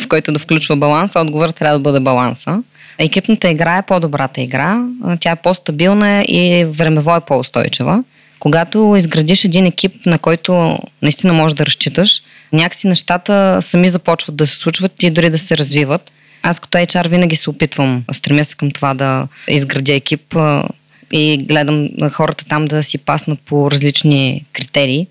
в 0.00 0.08
който 0.08 0.32
да 0.32 0.38
включва 0.38 0.76
баланса, 0.76 1.20
отговорът 1.20 1.56
трябва 1.56 1.78
да 1.78 1.82
бъде 1.82 2.00
баланса. 2.00 2.62
Екипната 3.02 3.50
игра 3.50 3.78
е 3.78 3.82
по-добрата 3.82 4.40
игра, 4.40 4.84
тя 5.20 5.30
е 5.30 5.36
по-стабилна 5.36 6.22
и 6.22 6.64
времево 6.64 7.16
е 7.16 7.20
по-устойчива. 7.20 8.04
Когато 8.38 8.94
изградиш 8.98 9.44
един 9.44 9.66
екип, 9.66 10.06
на 10.06 10.18
който 10.18 10.78
наистина 11.02 11.32
можеш 11.32 11.56
да 11.56 11.66
разчиташ, 11.66 12.22
някакси 12.52 12.88
нещата 12.88 13.58
сами 13.62 13.88
започват 13.88 14.36
да 14.36 14.46
се 14.46 14.56
случват 14.56 15.02
и 15.02 15.10
дори 15.10 15.30
да 15.30 15.38
се 15.38 15.56
развиват. 15.58 16.10
Аз 16.42 16.60
като 16.60 16.78
HR 16.78 17.08
винаги 17.08 17.36
се 17.36 17.50
опитвам, 17.50 18.04
стремя 18.12 18.44
се 18.44 18.56
към 18.56 18.70
това 18.70 18.94
да 18.94 19.28
изградя 19.48 19.94
екип 19.94 20.36
и 21.12 21.44
гледам 21.48 21.88
хората 22.12 22.44
там 22.44 22.64
да 22.64 22.82
си 22.82 22.98
паснат 22.98 23.38
по 23.40 23.70
различни 23.70 24.44
критерии, 24.52 25.06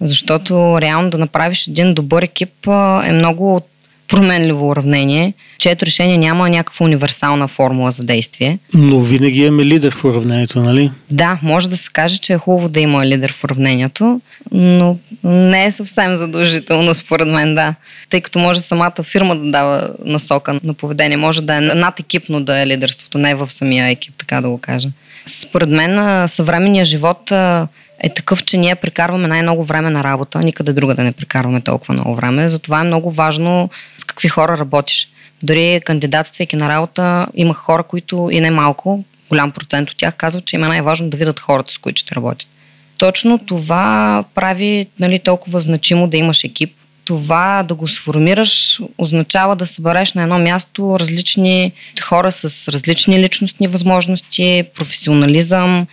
защото 0.00 0.80
реално 0.80 1.10
да 1.10 1.18
направиш 1.18 1.66
един 1.66 1.94
добър 1.94 2.22
екип 2.22 2.66
е 3.04 3.12
много 3.12 3.60
променливо 4.08 4.68
уравнение, 4.68 5.34
чието 5.58 5.86
решение 5.86 6.18
няма 6.18 6.50
някаква 6.50 6.86
универсална 6.86 7.48
формула 7.48 7.90
за 7.90 8.04
действие. 8.04 8.58
Но 8.74 9.00
винаги 9.00 9.40
имаме 9.40 9.64
лидер 9.64 9.94
в 9.94 10.04
уравнението, 10.04 10.62
нали? 10.62 10.90
Да, 11.10 11.38
може 11.42 11.68
да 11.68 11.76
се 11.76 11.90
каже, 11.92 12.18
че 12.18 12.32
е 12.32 12.38
хубаво 12.38 12.68
да 12.68 12.80
има 12.80 13.06
лидер 13.06 13.32
в 13.32 13.44
уравнението, 13.44 14.20
но 14.52 14.96
не 15.24 15.64
е 15.64 15.72
съвсем 15.72 16.16
задължително, 16.16 16.94
според 16.94 17.28
мен, 17.28 17.54
да. 17.54 17.74
Тъй 18.10 18.20
като 18.20 18.38
може 18.38 18.60
самата 18.60 19.02
фирма 19.02 19.36
да 19.36 19.50
дава 19.50 19.90
насока 20.04 20.60
на 20.64 20.74
поведение, 20.74 21.16
може 21.16 21.42
да 21.42 21.54
е 21.54 21.60
над 21.60 22.00
екипно 22.00 22.40
да 22.40 22.58
е 22.58 22.66
лидерството, 22.66 23.18
не 23.18 23.34
в 23.34 23.50
самия 23.50 23.88
екип, 23.88 24.14
така 24.18 24.40
да 24.40 24.48
го 24.48 24.58
кажа. 24.58 24.88
Според 25.26 25.68
мен 25.68 26.28
съвременният 26.28 26.88
живот 26.88 27.32
е 28.00 28.14
такъв, 28.14 28.44
че 28.44 28.56
ние 28.56 28.74
прекарваме 28.74 29.28
най-много 29.28 29.64
време 29.64 29.90
на 29.90 30.04
работа, 30.04 30.38
никъде 30.38 30.72
друга 30.72 30.94
да 30.94 31.02
не 31.02 31.12
прекарваме 31.12 31.60
толкова 31.60 31.94
много 31.94 32.14
време. 32.14 32.48
Затова 32.48 32.80
е 32.80 32.84
много 32.84 33.10
важно 33.10 33.70
с 33.98 34.04
какви 34.04 34.28
хора 34.28 34.58
работиш. 34.58 35.08
Дори 35.42 35.80
кандидатствайки 35.84 36.56
на 36.56 36.68
работа, 36.68 37.26
имах 37.34 37.56
хора, 37.56 37.82
които 37.82 38.28
и 38.32 38.40
не 38.40 38.50
малко, 38.50 39.04
голям 39.28 39.50
процент 39.50 39.90
от 39.90 39.96
тях 39.96 40.14
казват, 40.14 40.44
че 40.44 40.56
им 40.56 40.64
е 40.64 40.68
най-важно 40.68 41.10
да 41.10 41.16
видят 41.16 41.40
хората, 41.40 41.72
с 41.72 41.78
които 41.78 42.00
ще 42.00 42.14
работят. 42.14 42.48
Точно 42.98 43.38
това 43.38 44.24
прави 44.34 44.86
нали, 45.00 45.18
толкова 45.18 45.60
значимо 45.60 46.08
да 46.08 46.16
имаш 46.16 46.44
екип. 46.44 46.74
Това 47.04 47.64
да 47.68 47.74
го 47.74 47.88
сформираш 47.88 48.80
означава 48.98 49.56
да 49.56 49.66
събереш 49.66 50.12
на 50.12 50.22
едно 50.22 50.38
място 50.38 50.96
различни 51.00 51.72
хора 52.02 52.32
с 52.32 52.68
различни 52.68 53.20
личностни 53.20 53.68
възможности, 53.68 54.64
професионализъм, 54.74 55.86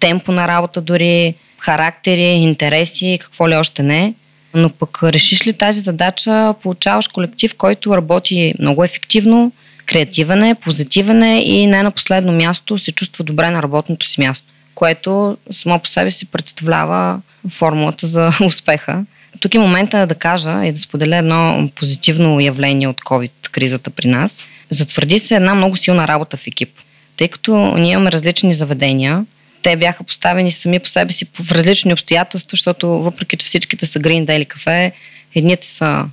темпо 0.00 0.32
на 0.32 0.48
работа 0.48 0.80
дори, 0.80 1.34
характери, 1.62 2.22
интереси, 2.22 3.18
какво 3.20 3.48
ли 3.48 3.54
още 3.54 3.82
не. 3.82 4.14
Но 4.54 4.70
пък 4.70 4.98
решиш 5.02 5.46
ли 5.46 5.52
тази 5.52 5.80
задача, 5.80 6.54
получаваш 6.62 7.08
колектив, 7.08 7.54
който 7.56 7.96
работи 7.96 8.54
много 8.58 8.84
ефективно, 8.84 9.52
креативен 9.86 10.42
е, 10.42 10.54
позитивен 10.54 11.22
е 11.22 11.42
и 11.42 11.66
не 11.66 11.82
на 11.82 11.90
последно 11.90 12.32
място 12.32 12.78
се 12.78 12.92
чувства 12.92 13.24
добре 13.24 13.50
на 13.50 13.62
работното 13.62 14.06
си 14.06 14.20
място, 14.20 14.46
което 14.74 15.36
само 15.50 15.78
по 15.78 15.88
себе 15.88 16.10
си 16.10 16.26
представлява 16.26 17.20
формулата 17.50 18.06
за 18.06 18.30
успеха. 18.44 19.04
Тук 19.40 19.54
е 19.54 19.58
момента 19.58 20.06
да 20.06 20.14
кажа 20.14 20.66
и 20.66 20.72
да 20.72 20.78
споделя 20.78 21.16
едно 21.16 21.70
позитивно 21.74 22.40
явление 22.40 22.88
от 22.88 23.00
COVID-кризата 23.00 23.90
при 23.90 24.08
нас. 24.08 24.40
Затвърди 24.70 25.18
се 25.18 25.34
една 25.34 25.54
много 25.54 25.76
силна 25.76 26.08
работа 26.08 26.36
в 26.36 26.46
екип. 26.46 26.70
Тъй 27.16 27.28
като 27.28 27.76
ние 27.76 27.92
имаме 27.92 28.12
различни 28.12 28.54
заведения, 28.54 29.24
те 29.62 29.76
бяха 29.76 30.04
поставени 30.04 30.52
сами 30.52 30.78
по 30.78 30.88
себе 30.88 31.12
си 31.12 31.24
в 31.24 31.52
различни 31.52 31.92
обстоятелства, 31.92 32.50
защото 32.50 32.88
въпреки, 32.88 33.36
че 33.36 33.46
всичките 33.46 33.86
са 33.86 34.00
или 34.04 34.44
кафе, 34.44 34.92
едните 35.34 35.66
са 35.66 36.04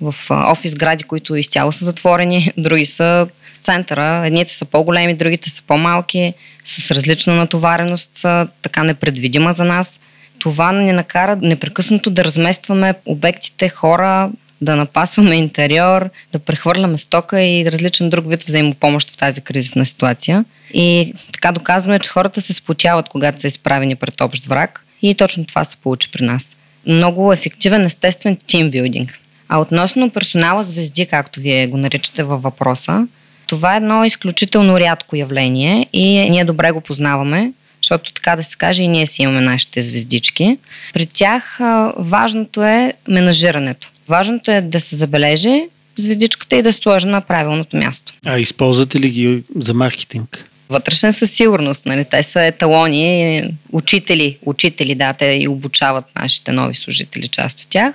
в 0.00 0.14
офис 0.30 0.74
гради, 0.74 1.04
които 1.04 1.36
изцяло 1.36 1.72
са 1.72 1.84
затворени, 1.84 2.52
други 2.56 2.86
са 2.86 3.28
в 3.54 3.56
центъра, 3.56 4.22
едните 4.26 4.52
са 4.52 4.64
по-големи, 4.64 5.14
другите 5.14 5.50
са 5.50 5.62
по-малки, 5.66 6.34
с 6.64 6.90
различна 6.90 7.34
натовареност, 7.34 8.10
са 8.14 8.48
така 8.62 8.84
непредвидима 8.84 9.52
за 9.52 9.64
нас. 9.64 10.00
Това 10.38 10.72
ни 10.72 10.92
накара 10.92 11.36
непрекъснато 11.36 12.10
да 12.10 12.24
разместваме 12.24 12.94
обектите, 13.06 13.68
хора, 13.68 14.30
да 14.60 14.76
напасваме 14.76 15.36
интериор, 15.36 16.10
да 16.32 16.38
прехвърляме 16.38 16.98
стока 16.98 17.42
и 17.42 17.70
различен 17.72 18.10
друг 18.10 18.28
вид 18.28 18.42
взаимопомощ 18.42 19.10
в 19.10 19.16
тази 19.16 19.40
кризисна 19.40 19.86
ситуация. 19.86 20.44
И 20.74 21.14
така 21.32 21.52
доказваме, 21.52 21.98
че 21.98 22.10
хората 22.10 22.40
се 22.40 22.52
сплотяват, 22.52 23.08
когато 23.08 23.40
са 23.40 23.46
изправени 23.46 23.96
пред 23.96 24.20
общ 24.20 24.46
враг. 24.46 24.84
И 25.02 25.14
точно 25.14 25.46
това 25.46 25.64
се 25.64 25.76
получи 25.76 26.10
при 26.10 26.24
нас. 26.24 26.56
Много 26.86 27.32
ефективен, 27.32 27.84
естествен 27.84 28.36
тимбилдинг. 28.46 29.18
А 29.48 29.60
относно 29.60 30.10
персонала 30.10 30.62
звезди, 30.62 31.06
както 31.06 31.40
вие 31.40 31.66
го 31.66 31.76
наричате 31.76 32.22
във 32.22 32.42
въпроса, 32.42 33.06
това 33.46 33.74
е 33.74 33.76
едно 33.76 34.04
изключително 34.04 34.80
рядко 34.80 35.16
явление 35.16 35.86
и 35.92 36.30
ние 36.30 36.44
добре 36.44 36.70
го 36.70 36.80
познаваме, 36.80 37.52
защото 37.82 38.12
така 38.12 38.36
да 38.36 38.42
се 38.42 38.56
каже 38.56 38.82
и 38.82 38.88
ние 38.88 39.06
си 39.06 39.22
имаме 39.22 39.40
нашите 39.40 39.80
звездички. 39.80 40.58
При 40.92 41.06
тях 41.06 41.58
важното 41.96 42.62
е 42.62 42.92
менажирането. 43.08 43.90
Важното 44.08 44.50
е 44.50 44.60
да 44.60 44.80
се 44.80 44.96
забележи 44.96 45.62
звездичката 45.98 46.56
и 46.56 46.62
да 46.62 46.72
се 46.72 46.78
сложи 46.78 47.06
на 47.06 47.20
правилното 47.20 47.76
място. 47.76 48.12
А 48.26 48.38
използвате 48.38 49.00
ли 49.00 49.10
ги 49.10 49.42
за 49.56 49.74
маркетинг? 49.74 50.44
Вътрешен 50.68 51.12
със 51.12 51.30
сигурност. 51.30 51.86
Нали? 51.86 52.04
Те 52.04 52.22
са 52.22 52.42
еталони, 52.42 53.44
учители, 53.72 54.38
учители, 54.46 54.94
да, 54.94 55.12
те 55.12 55.26
и 55.26 55.48
обучават 55.48 56.04
нашите 56.16 56.52
нови 56.52 56.74
служители, 56.74 57.28
част 57.28 57.60
от 57.60 57.66
тях. 57.68 57.94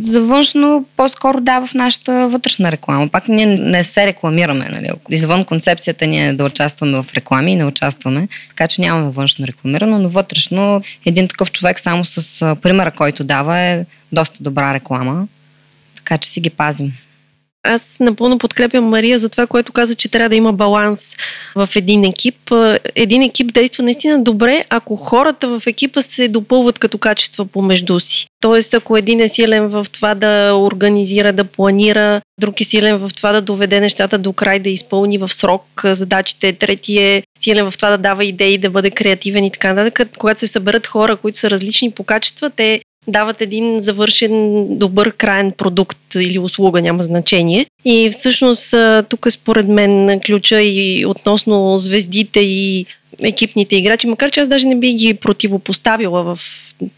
За 0.00 0.20
външно 0.20 0.84
по-скоро 0.96 1.40
да 1.40 1.66
в 1.66 1.74
нашата 1.74 2.28
вътрешна 2.28 2.72
реклама. 2.72 3.08
Пак 3.08 3.28
ние 3.28 3.46
не 3.46 3.84
се 3.84 4.06
рекламираме. 4.06 4.68
Нали? 4.72 4.90
Извън 5.10 5.44
концепцията 5.44 6.06
ни 6.06 6.28
е 6.28 6.32
да 6.32 6.44
участваме 6.44 7.02
в 7.02 7.14
реклами 7.14 7.52
и 7.52 7.56
не 7.56 7.64
участваме, 7.64 8.28
така 8.48 8.68
че 8.68 8.80
нямаме 8.80 9.10
външно 9.10 9.46
рекламирано, 9.46 9.98
но 9.98 10.08
вътрешно 10.08 10.82
един 11.06 11.28
такъв 11.28 11.52
човек 11.52 11.80
само 11.80 12.04
с 12.04 12.56
примера, 12.62 12.90
който 12.90 13.24
дава 13.24 13.58
е 13.58 13.84
доста 14.12 14.42
добра 14.42 14.74
реклама. 14.74 15.26
Така 16.06 16.18
че 16.18 16.30
си 16.30 16.40
ги 16.40 16.50
пазим. 16.50 16.92
Аз 17.62 17.96
напълно 18.00 18.38
подкрепям 18.38 18.84
Мария 18.84 19.18
за 19.18 19.28
това, 19.28 19.46
което 19.46 19.72
каза, 19.72 19.94
че 19.94 20.08
трябва 20.08 20.28
да 20.28 20.36
има 20.36 20.52
баланс 20.52 21.16
в 21.54 21.68
един 21.76 22.04
екип. 22.04 22.52
Един 22.94 23.22
екип 23.22 23.52
действа 23.52 23.84
наистина 23.84 24.22
добре, 24.22 24.64
ако 24.70 24.96
хората 24.96 25.48
в 25.48 25.62
екипа 25.66 26.02
се 26.02 26.28
допълват 26.28 26.78
като 26.78 26.98
качества 26.98 27.46
помежду 27.46 28.00
си. 28.00 28.26
Тоест, 28.40 28.74
ако 28.74 28.96
един 28.96 29.20
е 29.20 29.28
силен 29.28 29.68
в 29.68 29.86
това 29.92 30.14
да 30.14 30.54
организира, 30.54 31.32
да 31.32 31.44
планира, 31.44 32.20
друг 32.40 32.60
е 32.60 32.64
силен 32.64 32.96
в 32.96 33.10
това 33.16 33.32
да 33.32 33.40
доведе 33.40 33.80
нещата 33.80 34.18
до 34.18 34.32
край, 34.32 34.58
да 34.58 34.70
изпълни 34.70 35.18
в 35.18 35.32
срок 35.32 35.64
задачите, 35.84 36.52
трети 36.52 36.98
е 36.98 37.22
силен 37.40 37.70
в 37.70 37.76
това 37.76 37.90
да 37.90 37.98
дава 37.98 38.24
идеи, 38.24 38.58
да 38.58 38.70
бъде 38.70 38.90
креативен 38.90 39.44
и 39.44 39.52
така 39.52 39.72
нататък. 39.72 40.08
Когато 40.18 40.40
се 40.40 40.46
съберат 40.46 40.86
хора, 40.86 41.16
които 41.16 41.38
са 41.38 41.50
различни 41.50 41.90
по 41.90 42.04
качества, 42.04 42.50
те 42.50 42.80
дават 43.08 43.40
един 43.40 43.80
завършен 43.80 44.66
добър 44.78 45.12
крайен 45.12 45.52
продукт 45.52 46.14
или 46.14 46.38
услуга, 46.38 46.82
няма 46.82 47.02
значение. 47.02 47.66
И 47.84 48.10
всъщност 48.10 48.74
тук 49.08 49.26
е 49.26 49.30
според 49.30 49.68
мен 49.68 50.20
ключа 50.26 50.62
и 50.62 51.06
относно 51.06 51.78
звездите 51.78 52.40
и 52.40 52.86
екипните 53.22 53.76
играчи, 53.76 54.06
макар 54.06 54.30
че 54.30 54.40
аз 54.40 54.48
даже 54.48 54.66
не 54.66 54.76
би 54.76 54.94
ги 54.94 55.14
противопоставила 55.14 56.22
в 56.22 56.40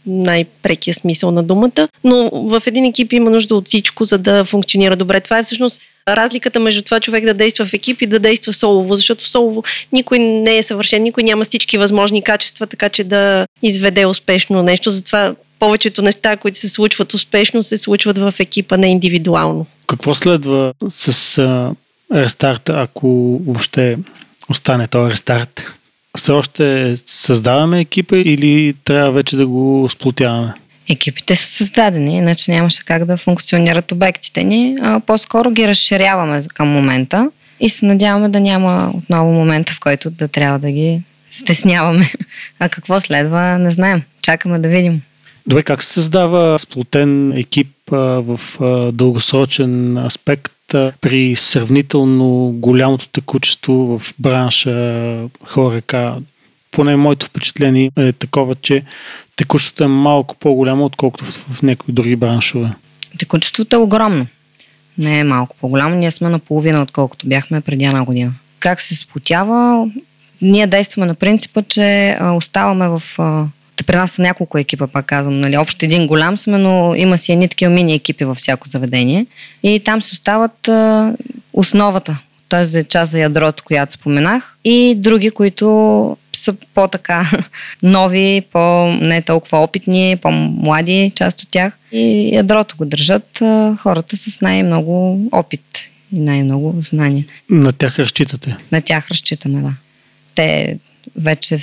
най-прекия 0.06 0.94
смисъл 0.94 1.30
на 1.30 1.42
думата, 1.42 1.88
но 2.04 2.30
в 2.32 2.62
един 2.66 2.84
екип 2.84 3.12
има 3.12 3.30
нужда 3.30 3.54
от 3.54 3.66
всичко, 3.66 4.04
за 4.04 4.18
да 4.18 4.44
функционира 4.44 4.96
добре. 4.96 5.20
Това 5.20 5.38
е 5.38 5.42
всъщност 5.42 5.82
разликата 6.08 6.60
между 6.60 6.82
това 6.82 7.00
човек 7.00 7.24
да 7.24 7.34
действа 7.34 7.66
в 7.66 7.74
екип 7.74 8.02
и 8.02 8.06
да 8.06 8.18
действа 8.18 8.52
солово, 8.52 8.94
защото 8.94 9.28
солово 9.28 9.62
никой 9.92 10.18
не 10.18 10.58
е 10.58 10.62
съвършен, 10.62 11.02
никой 11.02 11.22
няма 11.22 11.44
всички 11.44 11.78
възможни 11.78 12.22
качества, 12.22 12.66
така 12.66 12.88
че 12.88 13.04
да 13.04 13.46
изведе 13.62 14.06
успешно 14.06 14.62
нещо. 14.62 14.90
Затова 14.90 15.34
повечето 15.58 16.02
неща, 16.02 16.36
които 16.36 16.58
се 16.58 16.68
случват 16.68 17.14
успешно, 17.14 17.62
се 17.62 17.78
случват 17.78 18.18
в 18.18 18.34
екипа, 18.38 18.76
не 18.76 18.90
индивидуално. 18.90 19.66
Какво 19.86 20.14
следва 20.14 20.72
с 20.88 21.38
а, 21.38 21.74
рестарта, 22.14 22.74
ако 22.76 23.40
въобще 23.46 23.96
остане 24.48 24.86
този 24.86 25.12
рестарт? 25.12 25.62
Все 26.16 26.32
още 26.32 26.94
създаваме 27.06 27.80
екипа 27.80 28.16
или 28.16 28.74
трябва 28.84 29.12
вече 29.12 29.36
да 29.36 29.46
го 29.46 29.88
сплотяваме? 29.90 30.54
Екипите 30.88 31.36
са 31.36 31.46
създадени, 31.46 32.16
иначе 32.16 32.50
нямаше 32.50 32.84
как 32.84 33.04
да 33.04 33.16
функционират 33.16 33.92
обектите 33.92 34.44
ни. 34.44 34.76
А, 34.80 35.00
по-скоро 35.00 35.50
ги 35.50 35.68
разширяваме 35.68 36.42
към 36.54 36.68
момента 36.68 37.30
и 37.60 37.68
се 37.68 37.86
надяваме 37.86 38.28
да 38.28 38.40
няма 38.40 38.90
отново 38.94 39.32
момента, 39.32 39.72
в 39.72 39.80
който 39.80 40.10
да 40.10 40.28
трябва 40.28 40.58
да 40.58 40.70
ги 40.70 41.00
стесняваме. 41.30 42.12
А 42.60 42.68
какво 42.68 43.00
следва, 43.00 43.58
не 43.58 43.70
знаем. 43.70 44.02
Чакаме 44.22 44.58
да 44.58 44.68
видим. 44.68 45.02
Добре, 45.48 45.62
как 45.62 45.82
се 45.82 45.92
създава 45.92 46.58
сплотен 46.58 47.32
екип 47.32 47.68
в 47.90 48.40
дългосрочен 48.92 49.98
аспект 49.98 50.52
при 51.00 51.36
сравнително 51.36 52.50
голямото 52.52 53.08
текучество 53.08 53.98
в 53.98 54.14
бранша 54.18 55.18
хорека? 55.44 56.16
Поне 56.70 56.96
моето 56.96 57.26
впечатление 57.26 57.90
е 57.98 58.12
такова, 58.12 58.54
че 58.54 58.82
текучеството 59.36 59.84
е 59.84 59.86
малко 59.86 60.36
по-голямо, 60.36 60.84
отколкото 60.84 61.24
в, 61.24 61.62
някои 61.62 61.94
други 61.94 62.16
браншове. 62.16 62.72
Текучеството 63.18 63.76
е 63.76 63.78
огромно. 63.78 64.26
Не 64.98 65.18
е 65.18 65.24
малко 65.24 65.56
по-голямо. 65.60 65.94
Ние 65.94 66.10
сме 66.10 66.28
наполовина, 66.28 66.82
отколкото 66.82 67.28
бяхме 67.28 67.60
преди 67.60 67.84
една 67.84 68.04
година. 68.04 68.32
Как 68.58 68.80
се 68.80 68.96
сплотява? 68.96 69.90
Ние 70.42 70.66
действаме 70.66 71.06
на 71.06 71.14
принципа, 71.14 71.62
че 71.62 72.18
оставаме 72.22 72.88
в 72.88 73.02
при 73.84 73.96
нас 73.96 74.10
са 74.10 74.22
няколко 74.22 74.58
екипа, 74.58 74.86
пак 74.86 75.06
казвам, 75.06 75.40
нали, 75.40 75.56
общо 75.56 75.84
един 75.84 76.06
голям 76.06 76.36
сме, 76.36 76.58
но 76.58 76.94
има 76.94 77.18
си 77.18 77.32
едни 77.32 77.48
такива 77.48 77.70
мини 77.72 77.94
екипи 77.94 78.24
във 78.24 78.36
всяко 78.36 78.68
заведение 78.68 79.26
и 79.62 79.80
там 79.84 80.02
се 80.02 80.12
остават 80.12 80.68
а, 80.68 81.12
основата, 81.52 82.18
тази 82.48 82.84
част 82.84 83.12
за 83.12 83.18
ядрото, 83.18 83.64
която 83.66 83.92
споменах 83.92 84.56
и 84.64 84.94
други, 84.98 85.30
които 85.30 86.16
са 86.32 86.54
по-така 86.74 87.30
нови, 87.82 88.42
по-не 88.52 89.22
толкова 89.22 89.58
опитни, 89.58 90.16
по-млади, 90.22 91.12
част 91.14 91.42
от 91.42 91.48
тях. 91.50 91.78
И 91.92 92.34
ядрото 92.34 92.76
го 92.76 92.84
държат 92.84 93.42
а, 93.42 93.76
хората 93.76 94.16
с 94.16 94.40
най-много 94.40 95.20
опит 95.32 95.90
и 96.12 96.20
най-много 96.20 96.74
знания. 96.80 97.24
На 97.50 97.72
тях 97.72 97.98
разчитате? 97.98 98.56
На 98.72 98.80
тях 98.80 99.08
разчитаме, 99.10 99.60
да. 99.60 99.72
Те 100.34 100.78
вече 101.16 101.58
в, 101.58 101.62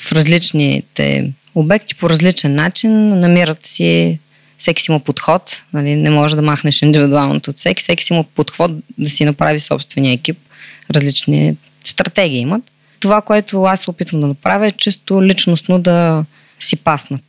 в 0.00 0.12
различните 0.12 1.32
обекти 1.54 1.94
по 1.94 2.10
различен 2.10 2.54
начин, 2.54 3.18
намират 3.18 3.66
си 3.66 4.18
всеки 4.58 4.82
си 4.82 4.92
му 4.92 5.00
подход, 5.00 5.62
нали, 5.72 5.96
не 5.96 6.10
може 6.10 6.36
да 6.36 6.42
махнеш 6.42 6.82
индивидуалното 6.82 7.50
от 7.50 7.58
всеки, 7.58 7.82
всеки 7.82 8.04
си 8.04 8.12
му 8.12 8.24
подход 8.24 8.72
да 8.98 9.10
си 9.10 9.24
направи 9.24 9.60
собствения 9.60 10.12
екип, 10.12 10.38
различни 10.94 11.56
стратегии 11.84 12.38
имат. 12.38 12.62
Това, 13.00 13.20
което 13.20 13.62
аз 13.62 13.88
опитвам 13.88 14.20
да 14.20 14.26
направя 14.26 14.66
е 14.66 14.72
чисто 14.72 15.24
личностно 15.24 15.78
да 15.78 16.24
си 16.60 16.76
паснат. 16.76 17.22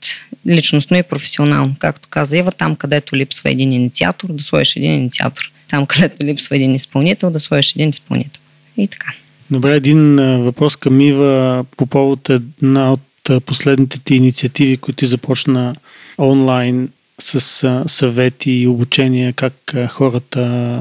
Личностно 0.48 0.98
и 0.98 1.04
професионално. 1.04 1.76
Както 1.80 2.10
каза 2.10 2.38
Ива, 2.38 2.52
там 2.52 2.76
където 2.76 3.16
липсва 3.16 3.52
един 3.52 3.74
инициатор, 3.74 4.28
да 4.34 4.44
сложиш 4.44 4.76
един 4.76 4.94
инициатор. 4.94 5.52
Там 5.70 5.86
където 5.86 6.26
липсва 6.26 6.56
един 6.56 6.76
изпълнител, 6.76 7.30
да 7.30 7.40
сложиш 7.40 7.72
един 7.72 7.90
изпълнител. 7.90 8.42
И 8.78 8.88
така. 8.88 9.14
Добре, 9.52 9.76
един 9.76 10.16
въпрос 10.44 10.76
към 10.76 11.02
Ива 11.02 11.66
по 11.78 11.86
повод 11.86 12.30
една 12.30 12.94
от 12.94 13.02
последните 13.40 14.00
ти 14.04 14.16
инициативи, 14.16 14.78
които 14.78 15.06
започна 15.06 15.76
онлайн 16.18 16.90
с 17.20 17.84
съвети 17.88 18.52
и 18.52 18.68
обучения, 18.68 19.34
как 19.34 19.74
хората 19.90 20.80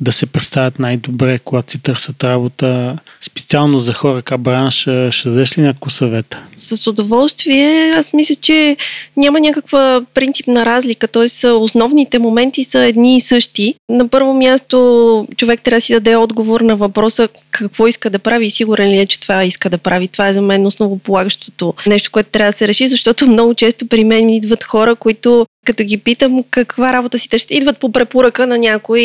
да 0.00 0.12
се 0.12 0.26
представят 0.26 0.78
най-добре, 0.78 1.38
когато 1.38 1.72
си 1.72 1.82
търсят 1.82 2.24
работа. 2.24 2.98
Специално 3.20 3.80
за 3.80 3.92
хора 3.92 4.22
ка 4.22 4.38
бранша, 4.38 5.12
ще 5.12 5.28
дадеш 5.28 5.58
ли 5.58 5.62
някакво 5.62 5.90
съвета? 5.90 6.42
С 6.56 6.86
удоволствие. 6.86 7.92
Аз 7.96 8.12
мисля, 8.12 8.34
че 8.34 8.76
няма 9.16 9.40
някаква 9.40 10.02
принципна 10.14 10.66
разлика, 10.66 11.08
т.е. 11.08 11.48
основните 11.48 12.18
моменти 12.18 12.64
са 12.64 12.84
едни 12.84 13.16
и 13.16 13.20
същи. 13.20 13.74
На 13.88 14.08
първо 14.08 14.34
място 14.34 15.28
човек 15.36 15.62
трябва 15.62 15.76
да 15.76 15.80
си 15.80 15.92
даде 15.92 16.16
отговор 16.16 16.60
на 16.60 16.76
въпроса 16.76 17.28
какво 17.50 17.86
иска 17.86 18.10
да 18.10 18.18
прави 18.18 18.46
и 18.46 18.50
сигурен 18.50 18.90
ли 18.90 18.98
е, 18.98 19.06
че 19.06 19.20
това 19.20 19.44
иска 19.44 19.70
да 19.70 19.78
прави. 19.78 20.08
Това 20.08 20.28
е 20.28 20.32
за 20.32 20.42
мен 20.42 20.66
основополагащото 20.66 21.74
нещо, 21.86 22.10
което 22.12 22.30
трябва 22.30 22.52
да 22.52 22.58
се 22.58 22.68
реши, 22.68 22.88
защото 22.88 23.26
много 23.26 23.54
често 23.54 23.86
при 23.86 24.04
мен 24.04 24.30
идват 24.30 24.64
хора, 24.64 24.94
които 24.94 25.46
като 25.66 25.84
ги 25.84 25.96
питам 25.96 26.42
каква 26.50 26.92
работа 26.92 27.18
си 27.18 27.28
търсят, 27.28 27.50
идват 27.50 27.78
по 27.78 27.92
препоръка 27.92 28.46
на 28.46 28.58
някой, 28.58 29.02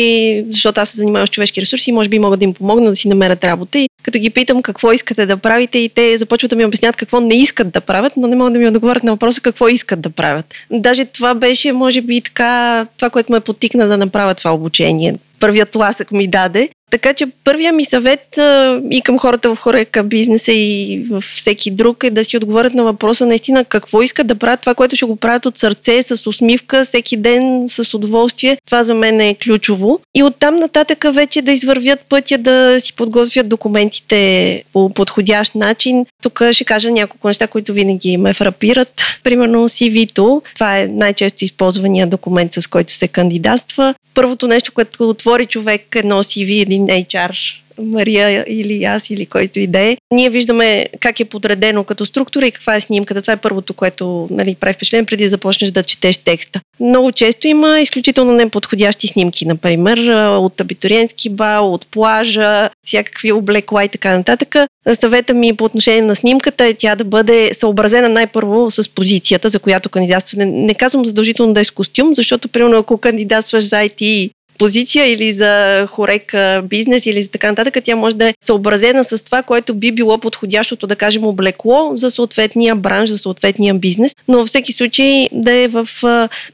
защото 0.50 0.80
аз 0.80 0.88
се 0.88 0.96
занимавам 0.96 1.26
с 1.26 1.30
човешки 1.30 1.60
ресурси 1.60 1.90
и 1.90 1.92
може 1.92 2.08
би 2.08 2.18
могат 2.18 2.38
да 2.38 2.44
им 2.44 2.54
помогна 2.54 2.90
да 2.90 2.96
си 2.96 3.08
намерят 3.08 3.44
работа. 3.44 3.78
И 3.78 3.88
като 4.02 4.18
ги 4.18 4.30
питам 4.30 4.62
какво 4.62 4.92
искате 4.92 5.26
да 5.26 5.36
правите 5.36 5.78
и 5.78 5.88
те 5.88 6.18
започват 6.18 6.50
да 6.50 6.56
ми 6.56 6.64
обяснят 6.64 6.96
какво 6.96 7.20
не 7.20 7.34
искат 7.34 7.70
да 7.70 7.80
правят, 7.80 8.12
но 8.16 8.28
не 8.28 8.36
могат 8.36 8.52
да 8.52 8.58
ми 8.58 8.68
отговорят 8.68 9.02
на 9.02 9.12
въпроса 9.12 9.40
какво 9.40 9.68
искат 9.68 10.00
да 10.00 10.10
правят. 10.10 10.46
Даже 10.70 11.04
това 11.04 11.34
беше, 11.34 11.72
може 11.72 12.00
би, 12.00 12.20
така, 12.20 12.86
това, 12.96 13.10
което 13.10 13.32
ме 13.32 13.40
потикна 13.40 13.86
да 13.86 13.96
направя 13.96 14.34
това 14.34 14.54
обучение 14.54 15.14
първият 15.42 15.76
ласък 15.76 16.12
ми 16.12 16.26
даде. 16.26 16.68
Така 16.92 17.14
че 17.14 17.26
първия 17.44 17.72
ми 17.72 17.84
съвет 17.84 18.38
и 18.90 19.00
към 19.04 19.18
хората 19.18 19.54
в 19.54 19.58
хорека 19.58 20.02
бизнеса 20.02 20.52
и 20.52 21.02
в 21.10 21.20
всеки 21.20 21.70
друг 21.70 22.04
е 22.04 22.10
да 22.10 22.24
си 22.24 22.36
отговорят 22.36 22.74
на 22.74 22.84
въпроса 22.84 23.26
наистина 23.26 23.64
какво 23.64 24.02
искат 24.02 24.26
да 24.26 24.34
правят, 24.34 24.60
това, 24.60 24.74
което 24.74 24.96
ще 24.96 25.04
го 25.04 25.16
правят 25.16 25.46
от 25.46 25.58
сърце, 25.58 26.02
с 26.02 26.26
усмивка, 26.26 26.84
всеки 26.84 27.16
ден, 27.16 27.64
с 27.68 27.94
удоволствие. 27.94 28.56
Това 28.66 28.82
за 28.82 28.94
мен 28.94 29.20
е 29.20 29.34
ключово. 29.34 30.00
И 30.14 30.22
оттам 30.22 30.56
нататък 30.56 31.04
вече 31.12 31.42
да 31.42 31.52
извървят 31.52 32.00
пътя 32.08 32.38
да 32.38 32.80
си 32.80 32.92
подготвят 32.92 33.48
документите 33.48 34.62
по 34.72 34.90
подходящ 34.90 35.54
начин. 35.54 36.06
Тук 36.22 36.42
ще 36.52 36.64
кажа 36.64 36.90
няколко 36.90 37.28
неща, 37.28 37.46
които 37.46 37.72
винаги 37.72 38.16
ме 38.16 38.34
фрапират. 38.34 39.02
Примерно 39.24 39.68
CV-то. 39.68 40.42
Това 40.54 40.78
е 40.78 40.86
най-често 40.86 41.44
използвания 41.44 42.06
документ, 42.06 42.52
с 42.52 42.66
който 42.66 42.92
се 42.92 43.08
кандидатства. 43.08 43.94
Първото 44.14 44.48
нещо, 44.48 44.72
което 44.72 45.08
отвори 45.08 45.46
човек 45.46 45.82
едно 45.96 46.24
CV 46.24 46.66
или 46.88 47.04
HR 47.04 47.62
Мария 47.78 48.44
или 48.48 48.84
аз 48.84 49.10
или 49.10 49.26
който 49.26 49.60
и 49.60 49.66
да 49.66 49.78
е. 49.78 49.96
Ние 50.10 50.30
виждаме 50.30 50.86
как 51.00 51.20
е 51.20 51.24
подредено 51.24 51.84
като 51.84 52.06
структура 52.06 52.46
и 52.46 52.50
каква 52.50 52.76
е 52.76 52.80
снимката. 52.80 53.22
Това 53.22 53.32
е 53.32 53.36
първото, 53.36 53.74
което 53.74 54.28
нали, 54.30 54.54
прави 54.54 54.74
впечатление 54.74 55.06
преди 55.06 55.24
да 55.24 55.30
започнеш 55.30 55.70
да 55.70 55.82
четеш 55.82 56.18
текста. 56.18 56.60
Много 56.80 57.12
често 57.12 57.48
има 57.48 57.80
изключително 57.80 58.32
неподходящи 58.32 59.08
снимки, 59.08 59.46
например 59.46 59.98
от 60.36 60.60
абитуриентски 60.60 61.30
бал, 61.30 61.74
от 61.74 61.86
плажа, 61.86 62.70
всякакви 62.86 63.32
облекла 63.32 63.84
и 63.84 63.88
така 63.88 64.16
нататък. 64.16 64.56
Съвета 64.94 65.34
ми 65.34 65.56
по 65.56 65.64
отношение 65.64 66.02
на 66.02 66.16
снимката 66.16 66.64
е 66.64 66.74
тя 66.74 66.94
да 66.94 67.04
бъде 67.04 67.50
съобразена 67.54 68.08
най-първо 68.08 68.70
с 68.70 68.94
позицията, 68.94 69.48
за 69.48 69.58
която 69.58 69.88
кандидатства. 69.88 70.38
Не, 70.38 70.46
не 70.46 70.74
казвам 70.74 71.04
задължително 71.04 71.54
да 71.54 71.60
е 71.60 71.64
с 71.64 71.70
костюм, 71.70 72.14
защото, 72.14 72.48
примерно, 72.48 72.78
ако 72.78 72.98
кандидатстваш 72.98 73.64
за 73.64 73.76
IT 73.76 74.30
позиция 74.58 75.12
или 75.12 75.32
за 75.32 75.86
хорек 75.90 76.34
бизнес 76.64 77.06
или 77.06 77.22
за 77.22 77.30
така 77.30 77.48
нататък, 77.48 77.76
тя 77.84 77.96
може 77.96 78.16
да 78.16 78.28
е 78.28 78.34
съобразена 78.44 79.04
с 79.04 79.24
това, 79.24 79.42
което 79.42 79.74
би 79.74 79.92
било 79.92 80.18
подходящото, 80.18 80.86
да 80.86 80.96
кажем, 80.96 81.24
облекло 81.24 81.90
за 81.94 82.10
съответния 82.10 82.76
бранш, 82.76 83.10
за 83.10 83.18
съответния 83.18 83.74
бизнес, 83.74 84.12
но 84.28 84.38
във 84.38 84.48
всеки 84.48 84.72
случай 84.72 85.28
да 85.32 85.52
е 85.52 85.68
в 85.68 85.88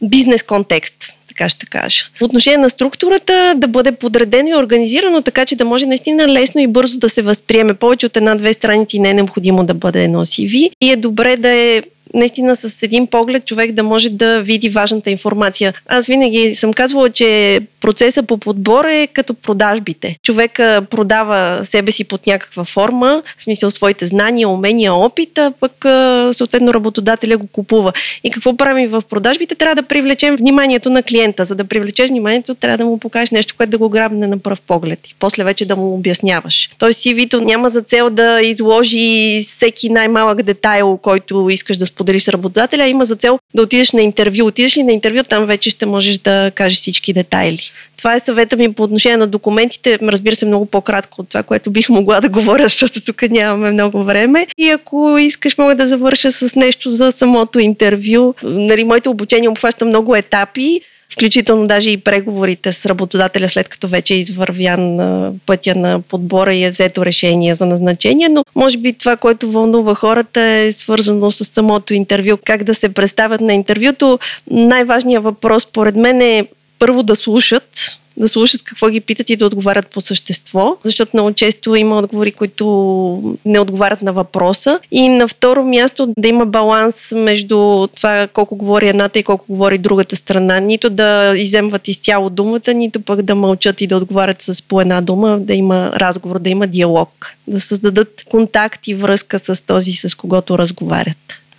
бизнес 0.02 0.42
контекст 0.42 1.18
така 1.38 1.48
ще 1.48 1.66
кажа. 1.66 2.04
По 2.18 2.24
отношение 2.24 2.58
на 2.58 2.70
структурата, 2.70 3.54
да 3.56 3.66
бъде 3.66 3.92
подредено 3.92 4.48
и 4.48 4.54
организирано, 4.54 5.22
така 5.22 5.46
че 5.46 5.56
да 5.56 5.64
може 5.64 5.86
наистина 5.86 6.28
лесно 6.28 6.60
и 6.60 6.66
бързо 6.66 6.98
да 6.98 7.08
се 7.08 7.22
възприеме. 7.22 7.74
Повече 7.74 8.06
от 8.06 8.16
една-две 8.16 8.52
страници 8.52 8.98
не 8.98 9.10
е 9.10 9.14
необходимо 9.14 9.64
да 9.64 9.74
бъде 9.74 10.04
едно 10.04 10.26
CV 10.26 10.70
и 10.80 10.90
е 10.90 10.96
добре 10.96 11.36
да 11.36 11.48
е 11.48 11.82
наистина 12.14 12.56
с 12.56 12.82
един 12.82 13.06
поглед 13.06 13.46
човек 13.46 13.72
да 13.72 13.82
може 13.82 14.10
да 14.10 14.42
види 14.42 14.68
важната 14.68 15.10
информация. 15.10 15.74
Аз 15.86 16.06
винаги 16.06 16.54
съм 16.54 16.72
казвала, 16.72 17.10
че 17.10 17.60
процеса 17.80 18.22
по 18.22 18.38
подбор 18.38 18.84
е 18.84 19.06
като 19.06 19.34
продажбите. 19.34 20.16
Човек 20.22 20.52
продава 20.90 21.64
себе 21.64 21.92
си 21.92 22.04
под 22.04 22.26
някаква 22.26 22.64
форма, 22.64 23.22
в 23.38 23.42
смисъл 23.42 23.70
своите 23.70 24.06
знания, 24.06 24.48
умения, 24.48 24.94
опит, 24.94 25.38
а 25.38 25.52
пък 25.60 25.72
съответно 26.36 26.74
работодателя 26.74 27.36
го 27.36 27.46
купува. 27.46 27.92
И 28.24 28.30
какво 28.30 28.56
правим 28.56 28.90
в 28.90 29.02
продажбите? 29.10 29.54
Трябва 29.54 29.74
да 29.74 29.82
привлечем 29.82 30.36
вниманието 30.36 30.90
на 30.90 31.02
клиента. 31.02 31.44
За 31.44 31.54
да 31.54 31.64
привлечеш 31.64 32.08
вниманието, 32.08 32.54
трябва 32.54 32.78
да 32.78 32.84
му 32.84 32.98
покажеш 32.98 33.30
нещо, 33.30 33.54
което 33.56 33.70
да 33.70 33.78
го 33.78 33.88
грабне 33.88 34.26
на 34.26 34.38
пръв 34.38 34.60
поглед 34.60 35.08
и 35.08 35.14
после 35.18 35.44
вече 35.44 35.64
да 35.66 35.76
му 35.76 35.94
обясняваш. 35.94 36.70
Той 36.78 36.92
CV-то 36.92 37.40
няма 37.40 37.70
за 37.70 37.82
цел 37.82 38.10
да 38.10 38.40
изложи 38.40 39.40
всеки 39.46 39.88
най-малък 39.88 40.42
детайл, 40.42 40.98
който 41.02 41.50
искаш 41.50 41.76
да 41.76 41.86
споделиш 41.86 41.97
споделиш 41.98 42.22
с 42.22 42.28
работодателя, 42.28 42.86
има 42.86 43.04
за 43.04 43.16
цел 43.16 43.38
да 43.54 43.62
отидеш 43.62 43.92
на 43.92 44.02
интервю. 44.02 44.46
Отидеш 44.46 44.76
ли 44.76 44.82
на 44.82 44.92
интервю, 44.92 45.22
там 45.28 45.46
вече 45.46 45.70
ще 45.70 45.86
можеш 45.86 46.18
да 46.18 46.52
кажеш 46.54 46.78
всички 46.78 47.12
детайли. 47.12 47.60
Това 47.96 48.14
е 48.14 48.20
съвета 48.20 48.56
ми 48.56 48.72
по 48.72 48.82
отношение 48.82 49.16
на 49.16 49.26
документите. 49.26 49.98
Разбира 50.02 50.36
се, 50.36 50.46
много 50.46 50.66
по-кратко 50.66 51.20
от 51.20 51.28
това, 51.28 51.42
което 51.42 51.70
бих 51.70 51.88
могла 51.88 52.20
да 52.20 52.28
говоря, 52.28 52.62
защото 52.68 53.04
тук 53.04 53.22
нямаме 53.22 53.70
много 53.70 54.04
време. 54.04 54.46
И 54.58 54.70
ако 54.70 55.18
искаш, 55.18 55.58
мога 55.58 55.74
да 55.74 55.86
завърша 55.86 56.32
с 56.32 56.54
нещо 56.56 56.90
за 56.90 57.12
самото 57.12 57.58
интервю. 57.58 58.34
Нали, 58.42 58.84
моето 58.84 59.10
обучение 59.10 59.48
обхваща 59.48 59.84
много 59.84 60.16
етапи 60.16 60.80
включително 61.12 61.66
даже 61.66 61.90
и 61.90 61.96
преговорите 61.96 62.72
с 62.72 62.86
работодателя, 62.86 63.48
след 63.48 63.68
като 63.68 63.88
вече 63.88 64.14
е 64.14 64.18
извървян 64.18 64.98
пътя 65.46 65.74
на 65.74 66.00
подбора 66.00 66.54
и 66.54 66.64
е 66.64 66.70
взето 66.70 67.06
решение 67.06 67.54
за 67.54 67.66
назначение, 67.66 68.28
но 68.28 68.44
може 68.54 68.78
би 68.78 68.92
това, 68.92 69.16
което 69.16 69.50
вълнува 69.50 69.94
хората 69.94 70.40
е 70.40 70.72
свързано 70.72 71.30
с 71.30 71.44
самото 71.44 71.94
интервю, 71.94 72.38
как 72.44 72.64
да 72.64 72.74
се 72.74 72.88
представят 72.88 73.40
на 73.40 73.54
интервюто. 73.54 74.18
Най-важният 74.50 75.24
въпрос, 75.24 75.66
поред 75.66 75.96
мен 75.96 76.22
е 76.22 76.46
първо 76.78 77.02
да 77.02 77.16
слушат, 77.16 77.97
да 78.18 78.28
слушат 78.28 78.62
какво 78.62 78.88
ги 78.88 79.00
питат 79.00 79.30
и 79.30 79.36
да 79.36 79.46
отговарят 79.46 79.86
по 79.86 80.00
същество, 80.00 80.76
защото 80.84 81.10
много 81.14 81.32
често 81.32 81.74
има 81.74 81.98
отговори, 81.98 82.32
които 82.32 83.36
не 83.44 83.60
отговарят 83.60 84.02
на 84.02 84.12
въпроса. 84.12 84.80
И 84.90 85.08
на 85.08 85.28
второ 85.28 85.64
място 85.64 86.14
да 86.18 86.28
има 86.28 86.46
баланс 86.46 87.12
между 87.16 87.88
това 87.96 88.28
колко 88.32 88.56
говори 88.56 88.88
едната 88.88 89.18
и 89.18 89.22
колко 89.22 89.44
говори 89.48 89.78
другата 89.78 90.16
страна. 90.16 90.60
Нито 90.60 90.90
да 90.90 91.32
иземват 91.36 91.88
изцяло 91.88 92.30
думата, 92.30 92.74
нито 92.74 93.00
пък 93.00 93.22
да 93.22 93.34
мълчат 93.34 93.80
и 93.80 93.86
да 93.86 93.96
отговарят 93.96 94.42
с 94.42 94.62
по 94.62 94.80
една 94.80 95.00
дума, 95.00 95.38
да 95.40 95.54
има 95.54 95.92
разговор, 95.96 96.38
да 96.38 96.50
има 96.50 96.66
диалог, 96.66 97.36
да 97.46 97.60
създадат 97.60 98.22
контакт 98.28 98.88
и 98.88 98.94
връзка 98.94 99.38
с 99.38 99.66
този, 99.66 99.92
с 99.92 100.16
когото 100.16 100.58
разговарят. 100.58 101.16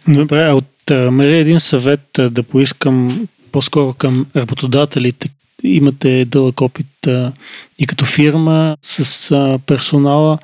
Добре, 0.07 0.51
от 0.51 0.65
Мария 1.11 1.37
един 1.37 1.59
съвет 1.59 2.19
да 2.19 2.43
поискам 2.43 3.27
по-скоро 3.51 3.93
към 3.93 4.25
работодателите, 4.35 5.29
имате 5.63 6.25
дълъг 6.25 6.61
опит 6.61 7.07
а, 7.07 7.31
и 7.79 7.87
като 7.87 8.05
фирма 8.05 8.77
с 8.81 9.31
а, 9.31 9.59
персонала, 9.65 10.37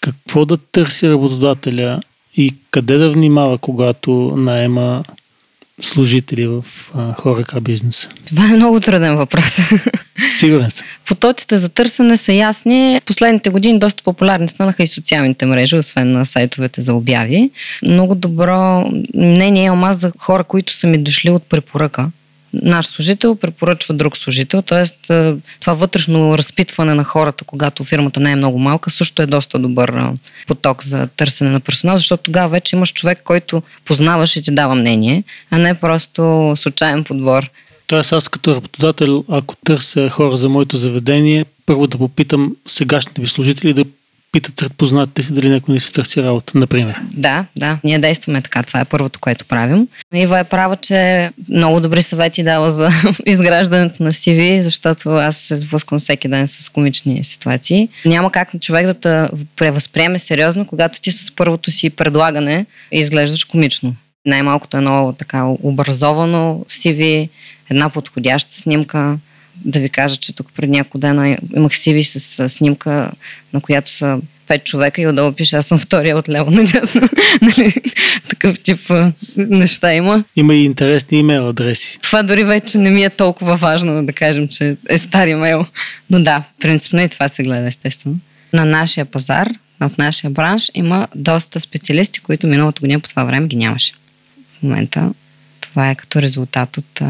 какво 0.00 0.44
да 0.44 0.56
търси 0.56 1.08
работодателя 1.08 2.00
и 2.36 2.54
къде 2.70 2.98
да 2.98 3.10
внимава, 3.10 3.58
когато 3.58 4.12
наема 4.36 5.04
служители 5.80 6.46
в 6.46 6.64
а, 6.94 7.12
хора 7.12 7.44
бизнеса? 7.60 8.08
Това 8.26 8.44
е 8.50 8.56
много 8.56 8.80
труден 8.80 9.16
въпрос. 9.16 9.58
Сигурен 10.30 10.70
съм. 10.70 10.86
Потоците 11.06 11.58
за 11.58 11.68
търсене 11.68 12.16
са 12.16 12.32
ясни. 12.32 13.00
Последните 13.06 13.50
години 13.50 13.78
доста 13.78 14.02
популярни 14.02 14.48
станаха 14.48 14.82
и 14.82 14.86
социалните 14.86 15.46
мрежи, 15.46 15.76
освен 15.76 16.12
на 16.12 16.24
сайтовете 16.24 16.80
за 16.80 16.94
обяви. 16.94 17.50
Много 17.82 18.14
добро 18.14 18.90
мнение 19.14 19.64
имам 19.64 19.84
аз 19.84 19.98
за 19.98 20.12
хора, 20.18 20.44
които 20.44 20.72
са 20.72 20.86
ми 20.86 20.98
дошли 20.98 21.30
от 21.30 21.42
препоръка 21.42 22.08
наш 22.52 22.86
служител 22.86 23.36
препоръчва 23.36 23.94
друг 23.94 24.16
служител, 24.16 24.62
т.е. 24.62 24.84
това 25.60 25.72
вътрешно 25.74 26.38
разпитване 26.38 26.94
на 26.94 27.04
хората, 27.04 27.44
когато 27.44 27.84
фирмата 27.84 28.20
не 28.20 28.32
е 28.32 28.36
много 28.36 28.58
малка, 28.58 28.90
също 28.90 29.22
е 29.22 29.26
доста 29.26 29.58
добър 29.58 29.94
поток 30.46 30.84
за 30.84 31.06
търсене 31.06 31.50
на 31.50 31.60
персонал, 31.60 31.98
защото 31.98 32.22
тогава 32.22 32.48
вече 32.48 32.76
имаш 32.76 32.92
човек, 32.92 33.20
който 33.24 33.62
познаваш 33.84 34.36
и 34.36 34.42
ти 34.42 34.54
дава 34.54 34.74
мнение, 34.74 35.24
а 35.50 35.58
не 35.58 35.74
просто 35.74 36.52
случайен 36.56 37.04
подбор. 37.04 37.50
Тоест 37.86 38.12
аз 38.12 38.28
като 38.28 38.54
работодател, 38.54 39.24
ако 39.28 39.56
търся 39.64 40.08
хора 40.08 40.36
за 40.36 40.48
моето 40.48 40.76
заведение, 40.76 41.44
първо 41.66 41.86
да 41.86 41.98
попитам 41.98 42.56
сегашните 42.66 43.20
ви 43.20 43.26
служители 43.26 43.72
да 43.72 43.84
питат 44.32 44.58
сред 44.58 44.72
познатите 44.76 45.22
си 45.22 45.34
дали 45.34 45.48
някой 45.48 45.74
не 45.74 45.80
си 45.80 45.92
търси 45.92 46.22
работа, 46.22 46.58
например. 46.58 47.00
Да, 47.14 47.44
да, 47.56 47.78
ние 47.84 47.98
действаме 47.98 48.42
така. 48.42 48.62
Това 48.62 48.80
е 48.80 48.84
първото, 48.84 49.20
което 49.20 49.44
правим. 49.44 49.88
Ива 50.14 50.38
е 50.38 50.44
права, 50.44 50.76
че 50.76 51.30
много 51.48 51.80
добри 51.80 52.02
съвети 52.02 52.42
дава 52.42 52.70
за 52.70 52.88
изграждането 53.26 54.02
на 54.02 54.12
CV, 54.12 54.60
защото 54.60 55.10
аз 55.10 55.36
се 55.36 55.56
сблъсквам 55.56 56.00
всеки 56.00 56.28
ден 56.28 56.48
с 56.48 56.68
комични 56.68 57.24
ситуации. 57.24 57.88
Няма 58.04 58.32
как 58.32 58.60
човек 58.60 58.86
да 58.86 58.94
те 58.94 59.28
превъзприеме 59.56 60.18
сериозно, 60.18 60.66
когато 60.66 61.00
ти 61.00 61.12
с 61.12 61.36
първото 61.36 61.70
си 61.70 61.90
предлагане 61.90 62.66
изглеждаш 62.92 63.44
комично. 63.44 63.94
Най-малкото 64.26 64.76
едно 64.76 65.14
така 65.18 65.44
образовано 65.46 66.64
CV, 66.68 67.28
една 67.70 67.88
подходяща 67.88 68.56
снимка, 68.56 69.16
да 69.54 69.80
ви 69.80 69.88
кажа, 69.88 70.16
че 70.16 70.36
тук 70.36 70.52
пред 70.56 70.70
няколко 70.70 70.98
дена 70.98 71.38
имах 71.56 71.76
сиви 71.76 72.04
с, 72.04 72.20
с 72.20 72.48
снимка, 72.48 73.10
на 73.52 73.60
която 73.60 73.90
са 73.90 74.18
пет 74.46 74.64
човека 74.64 75.02
и 75.02 75.06
отдолу 75.06 75.32
пише, 75.32 75.56
аз 75.56 75.66
съм 75.66 75.78
втория 75.78 76.18
от 76.18 76.28
ляво 76.28 76.50
надясно. 76.50 77.08
Нали? 77.42 77.74
Такъв 78.28 78.60
тип 78.60 78.80
неща 79.36 79.94
има. 79.94 80.24
Има 80.36 80.54
и 80.54 80.64
интересни 80.64 81.18
имейл 81.18 81.48
адреси. 81.48 81.98
Това 82.02 82.22
дори 82.22 82.44
вече 82.44 82.78
не 82.78 82.90
ми 82.90 83.04
е 83.04 83.10
толкова 83.10 83.56
важно 83.56 84.06
да 84.06 84.12
кажем, 84.12 84.48
че 84.48 84.76
е 84.88 84.98
стар 84.98 85.26
имейл. 85.26 85.66
Но 86.10 86.22
да, 86.22 86.44
принципно 86.60 87.00
и 87.00 87.08
това 87.08 87.28
се 87.28 87.42
гледа 87.42 87.66
естествено. 87.66 88.16
На 88.52 88.64
нашия 88.64 89.04
пазар, 89.04 89.48
от 89.80 89.98
нашия 89.98 90.30
бранш 90.30 90.70
има 90.74 91.08
доста 91.14 91.60
специалисти, 91.60 92.20
които 92.20 92.46
миналата 92.46 92.80
година 92.80 93.00
по 93.00 93.08
това 93.08 93.24
време 93.24 93.46
ги 93.46 93.56
нямаше. 93.56 93.92
В 94.58 94.62
момента 94.62 95.10
това 95.60 95.90
е 95.90 95.94
като 95.94 96.22
резултат 96.22 96.76
от 96.76 97.00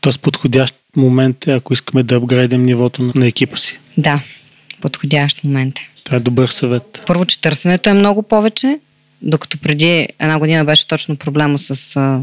Тоест 0.00 0.20
подходящ 0.20 0.74
момент 0.96 1.46
е, 1.46 1.52
ако 1.52 1.72
искаме 1.72 2.02
да 2.02 2.16
апгрейдем 2.16 2.62
нивото 2.62 3.12
на 3.14 3.26
екипа 3.26 3.56
си. 3.56 3.78
Да, 3.98 4.20
подходящ 4.80 5.44
момент 5.44 5.78
е. 5.78 5.88
Това 6.04 6.16
е 6.16 6.20
добър 6.20 6.48
съвет. 6.48 7.02
Първо, 7.06 7.24
че 7.24 7.40
търсенето 7.40 7.90
е 7.90 7.92
много 7.92 8.22
повече, 8.22 8.78
докато 9.22 9.58
преди 9.58 10.08
една 10.18 10.38
година 10.38 10.64
беше 10.64 10.88
точно 10.88 11.16
проблема 11.16 11.58
с 11.58 11.96
а, 11.96 12.20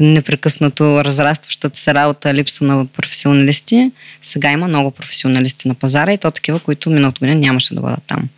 непрекъснато 0.00 1.04
разрастващата 1.04 1.78
се 1.78 1.94
работа, 1.94 2.34
липса 2.34 2.64
на 2.64 2.86
професионалисти. 2.86 3.90
Сега 4.22 4.52
има 4.52 4.68
много 4.68 4.90
професионалисти 4.90 5.68
на 5.68 5.74
пазара 5.74 6.12
и 6.12 6.18
то 6.18 6.30
такива, 6.30 6.58
които 6.58 6.90
миналата 6.90 7.18
година 7.18 7.40
нямаше 7.40 7.74
да 7.74 7.80
бъдат 7.80 8.02
там. 8.06 8.28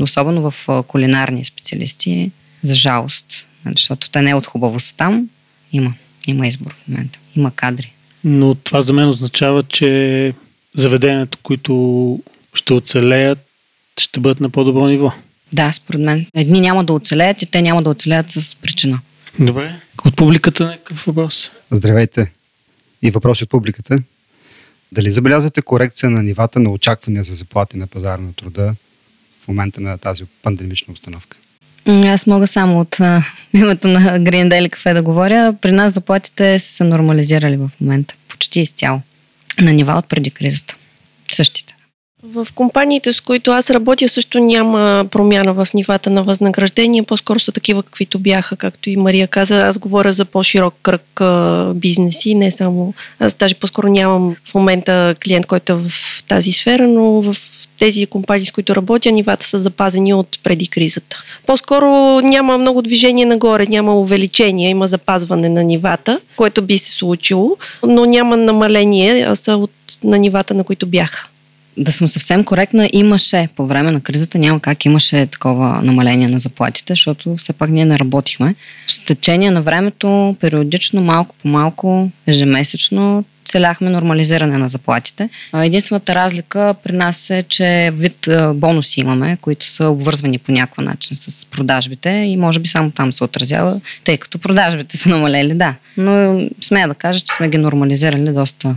Особено 0.00 0.50
в 0.50 0.68
а, 0.68 0.82
кулинарни 0.82 1.44
специалисти, 1.44 2.30
за 2.62 2.74
жалост, 2.74 3.46
нали, 3.64 3.74
защото 3.76 4.10
те 4.10 4.22
не 4.22 4.30
е 4.30 4.34
от 4.34 4.46
хубавост 4.46 4.94
там. 4.96 5.28
Има, 5.72 5.94
има 6.26 6.46
избор 6.46 6.74
в 6.74 6.88
момента. 6.88 7.18
Има 7.36 7.50
кадри 7.50 7.92
но 8.24 8.54
това 8.54 8.82
за 8.82 8.92
мен 8.92 9.08
означава, 9.08 9.62
че 9.62 10.34
заведенията, 10.74 11.38
които 11.42 12.18
ще 12.54 12.72
оцелеят, 12.72 13.38
ще 14.00 14.20
бъдат 14.20 14.40
на 14.40 14.50
по-добро 14.50 14.86
ниво. 14.86 15.12
Да, 15.52 15.72
според 15.72 16.00
мен. 16.00 16.26
Едни 16.34 16.60
няма 16.60 16.84
да 16.84 16.92
оцелеят 16.92 17.42
и 17.42 17.46
те 17.46 17.62
няма 17.62 17.82
да 17.82 17.90
оцелеят 17.90 18.32
с 18.32 18.54
причина. 18.54 19.00
Добре. 19.38 19.74
От 20.06 20.16
публиката 20.16 20.66
някакъв 20.66 21.04
въпрос? 21.06 21.50
Здравейте. 21.70 22.32
И 23.02 23.10
въпроси 23.10 23.44
от 23.44 23.50
публиката. 23.50 24.02
Дали 24.92 25.12
забелязвате 25.12 25.62
корекция 25.62 26.10
на 26.10 26.22
нивата 26.22 26.60
на 26.60 26.70
очаквания 26.70 27.24
за 27.24 27.34
заплати 27.34 27.76
на 27.76 27.86
пазара 27.86 28.22
на 28.22 28.32
труда 28.32 28.74
в 29.44 29.48
момента 29.48 29.80
на 29.80 29.98
тази 29.98 30.24
пандемична 30.42 30.92
установка? 30.92 31.38
Аз 31.86 32.26
мога 32.26 32.46
само 32.46 32.80
от 32.80 33.00
а, 33.00 33.24
името 33.54 33.88
на 33.88 34.00
Green 34.00 34.48
Daily 34.48 34.70
Cafe 34.70 34.94
да 34.94 35.02
говоря. 35.02 35.54
При 35.60 35.72
нас 35.72 35.92
заплатите 35.92 36.58
са 36.58 36.84
нормализирали 36.84 37.56
в 37.56 37.70
момента. 37.80 38.14
Почти 38.28 38.60
изцяло. 38.60 39.00
На 39.60 39.72
нива 39.72 39.92
от 39.92 40.06
преди 40.06 40.30
кризата. 40.30 40.76
Същите. 41.32 41.74
В 42.22 42.46
компаниите, 42.54 43.12
с 43.12 43.20
които 43.20 43.50
аз 43.50 43.70
работя, 43.70 44.08
също 44.08 44.38
няма 44.38 45.06
промяна 45.10 45.52
в 45.52 45.68
нивата 45.74 46.10
на 46.10 46.22
възнаграждение. 46.22 47.02
По-скоро 47.02 47.40
са 47.40 47.52
такива, 47.52 47.82
каквито 47.82 48.18
бяха, 48.18 48.56
както 48.56 48.90
и 48.90 48.96
Мария 48.96 49.28
каза. 49.28 49.58
Аз 49.58 49.78
говоря 49.78 50.12
за 50.12 50.24
по-широк 50.24 50.74
кръг 50.82 51.20
бизнеси, 51.74 52.34
не 52.34 52.50
само... 52.50 52.94
Аз 53.18 53.34
даже 53.34 53.54
по-скоро 53.54 53.88
нямам 53.88 54.36
в 54.44 54.54
момента 54.54 55.14
клиент, 55.24 55.46
който 55.46 55.72
е 55.72 55.76
в 55.76 55.92
тази 56.28 56.52
сфера, 56.52 56.86
но 56.86 57.02
в 57.02 57.36
тези 57.80 58.06
компании, 58.06 58.46
с 58.46 58.52
които 58.52 58.76
работя, 58.76 59.12
нивата 59.12 59.46
са 59.46 59.58
запазени 59.58 60.14
от 60.14 60.38
преди 60.42 60.66
кризата. 60.66 61.22
По-скоро 61.46 61.86
няма 62.20 62.58
много 62.58 62.82
движение 62.82 63.24
нагоре, 63.24 63.66
няма 63.66 64.00
увеличение, 64.00 64.70
има 64.70 64.86
запазване 64.86 65.48
на 65.48 65.64
нивата, 65.64 66.20
което 66.36 66.62
би 66.62 66.78
се 66.78 66.92
случило, 66.92 67.56
но 67.82 68.04
няма 68.04 68.36
намаление, 68.36 69.24
а 69.28 69.36
са 69.36 69.56
от, 69.56 69.70
на 70.04 70.18
нивата, 70.18 70.54
на 70.54 70.64
които 70.64 70.86
бяха 70.86 71.26
да 71.76 71.92
съм 71.92 72.08
съвсем 72.08 72.44
коректна, 72.44 72.90
имаше 72.92 73.48
по 73.56 73.66
време 73.66 73.92
на 73.92 74.00
кризата, 74.00 74.38
няма 74.38 74.60
как 74.60 74.84
имаше 74.84 75.26
такова 75.26 75.80
намаление 75.82 76.28
на 76.28 76.38
заплатите, 76.38 76.92
защото 76.92 77.36
все 77.36 77.52
пак 77.52 77.70
ние 77.70 77.84
не 77.84 77.98
работихме. 77.98 78.54
С 78.86 79.04
течение 79.04 79.50
на 79.50 79.62
времето, 79.62 80.36
периодично, 80.40 81.02
малко 81.02 81.34
по 81.42 81.48
малко, 81.48 82.10
ежемесечно, 82.26 83.24
целяхме 83.50 83.90
нормализиране 83.90 84.58
на 84.58 84.68
заплатите. 84.68 85.28
Единствената 85.54 86.14
разлика 86.14 86.74
при 86.84 86.92
нас 86.92 87.30
е, 87.30 87.44
че 87.48 87.90
вид 87.94 88.28
бонуси 88.54 89.00
имаме, 89.00 89.38
които 89.40 89.66
са 89.66 89.88
обвързвани 89.88 90.38
по 90.38 90.52
някакъв 90.52 90.84
начин 90.84 91.16
с 91.16 91.44
продажбите 91.44 92.10
и 92.10 92.36
може 92.36 92.58
би 92.58 92.68
само 92.68 92.90
там 92.90 93.12
се 93.12 93.24
отразява, 93.24 93.80
тъй 94.04 94.16
като 94.16 94.38
продажбите 94.38 94.96
са 94.96 95.08
намалели, 95.08 95.54
да. 95.54 95.74
Но 95.96 96.40
смея 96.60 96.88
да 96.88 96.94
кажа, 96.94 97.20
че 97.20 97.34
сме 97.34 97.48
ги 97.48 97.58
нормализирали 97.58 98.32
доста 98.32 98.76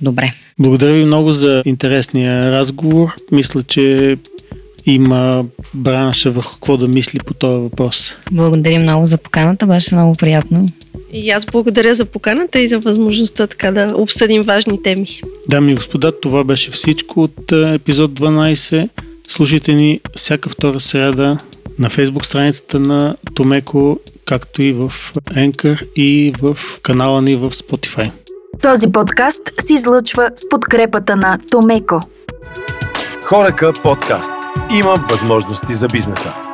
добре. 0.00 0.32
Благодаря 0.58 0.92
ви 0.92 1.04
много 1.04 1.32
за 1.32 1.62
интересния 1.66 2.52
разговор. 2.52 3.14
Мисля, 3.32 3.62
че 3.62 4.16
има 4.86 5.44
бранша 5.74 6.30
върху 6.30 6.52
какво 6.52 6.76
да 6.76 6.88
мисли 6.88 7.18
по 7.18 7.34
този 7.34 7.62
въпрос. 7.62 8.16
Благодаря 8.32 8.78
много 8.78 9.06
за 9.06 9.18
поканата, 9.18 9.66
беше 9.66 9.94
много 9.94 10.14
приятно. 10.14 10.66
И 11.12 11.30
аз 11.30 11.46
благодаря 11.46 11.94
за 11.94 12.04
поканата 12.04 12.60
и 12.60 12.68
за 12.68 12.78
възможността 12.78 13.46
така 13.46 13.72
да 13.72 13.90
обсъдим 13.94 14.42
важни 14.42 14.82
теми. 14.82 15.20
Дами 15.48 15.72
и 15.72 15.74
господа, 15.74 16.20
това 16.20 16.44
беше 16.44 16.70
всичко 16.70 17.20
от 17.20 17.52
е, 17.52 17.74
епизод 17.74 18.10
12. 18.10 18.88
Слушайте 19.28 19.72
ни 19.72 20.00
всяка 20.16 20.48
втора 20.48 20.80
среда 20.80 21.38
на 21.78 21.90
фейсбук 21.90 22.26
страницата 22.26 22.80
на 22.80 23.16
Томеко, 23.34 24.00
както 24.24 24.64
и 24.64 24.72
в 24.72 24.92
Anchor 25.30 25.92
и 25.96 26.34
в 26.42 26.58
канала 26.82 27.22
ни 27.22 27.34
в 27.34 27.50
Spotify. 27.50 28.10
Този 28.62 28.92
подкаст 28.92 29.42
се 29.60 29.74
излъчва 29.74 30.30
с 30.36 30.48
подкрепата 30.48 31.16
на 31.16 31.38
Томеко. 31.50 32.00
Хорека 33.24 33.72
подкаст. 33.82 34.32
Има 34.72 35.04
възможности 35.10 35.74
за 35.74 35.86
бизнеса. 35.88 36.47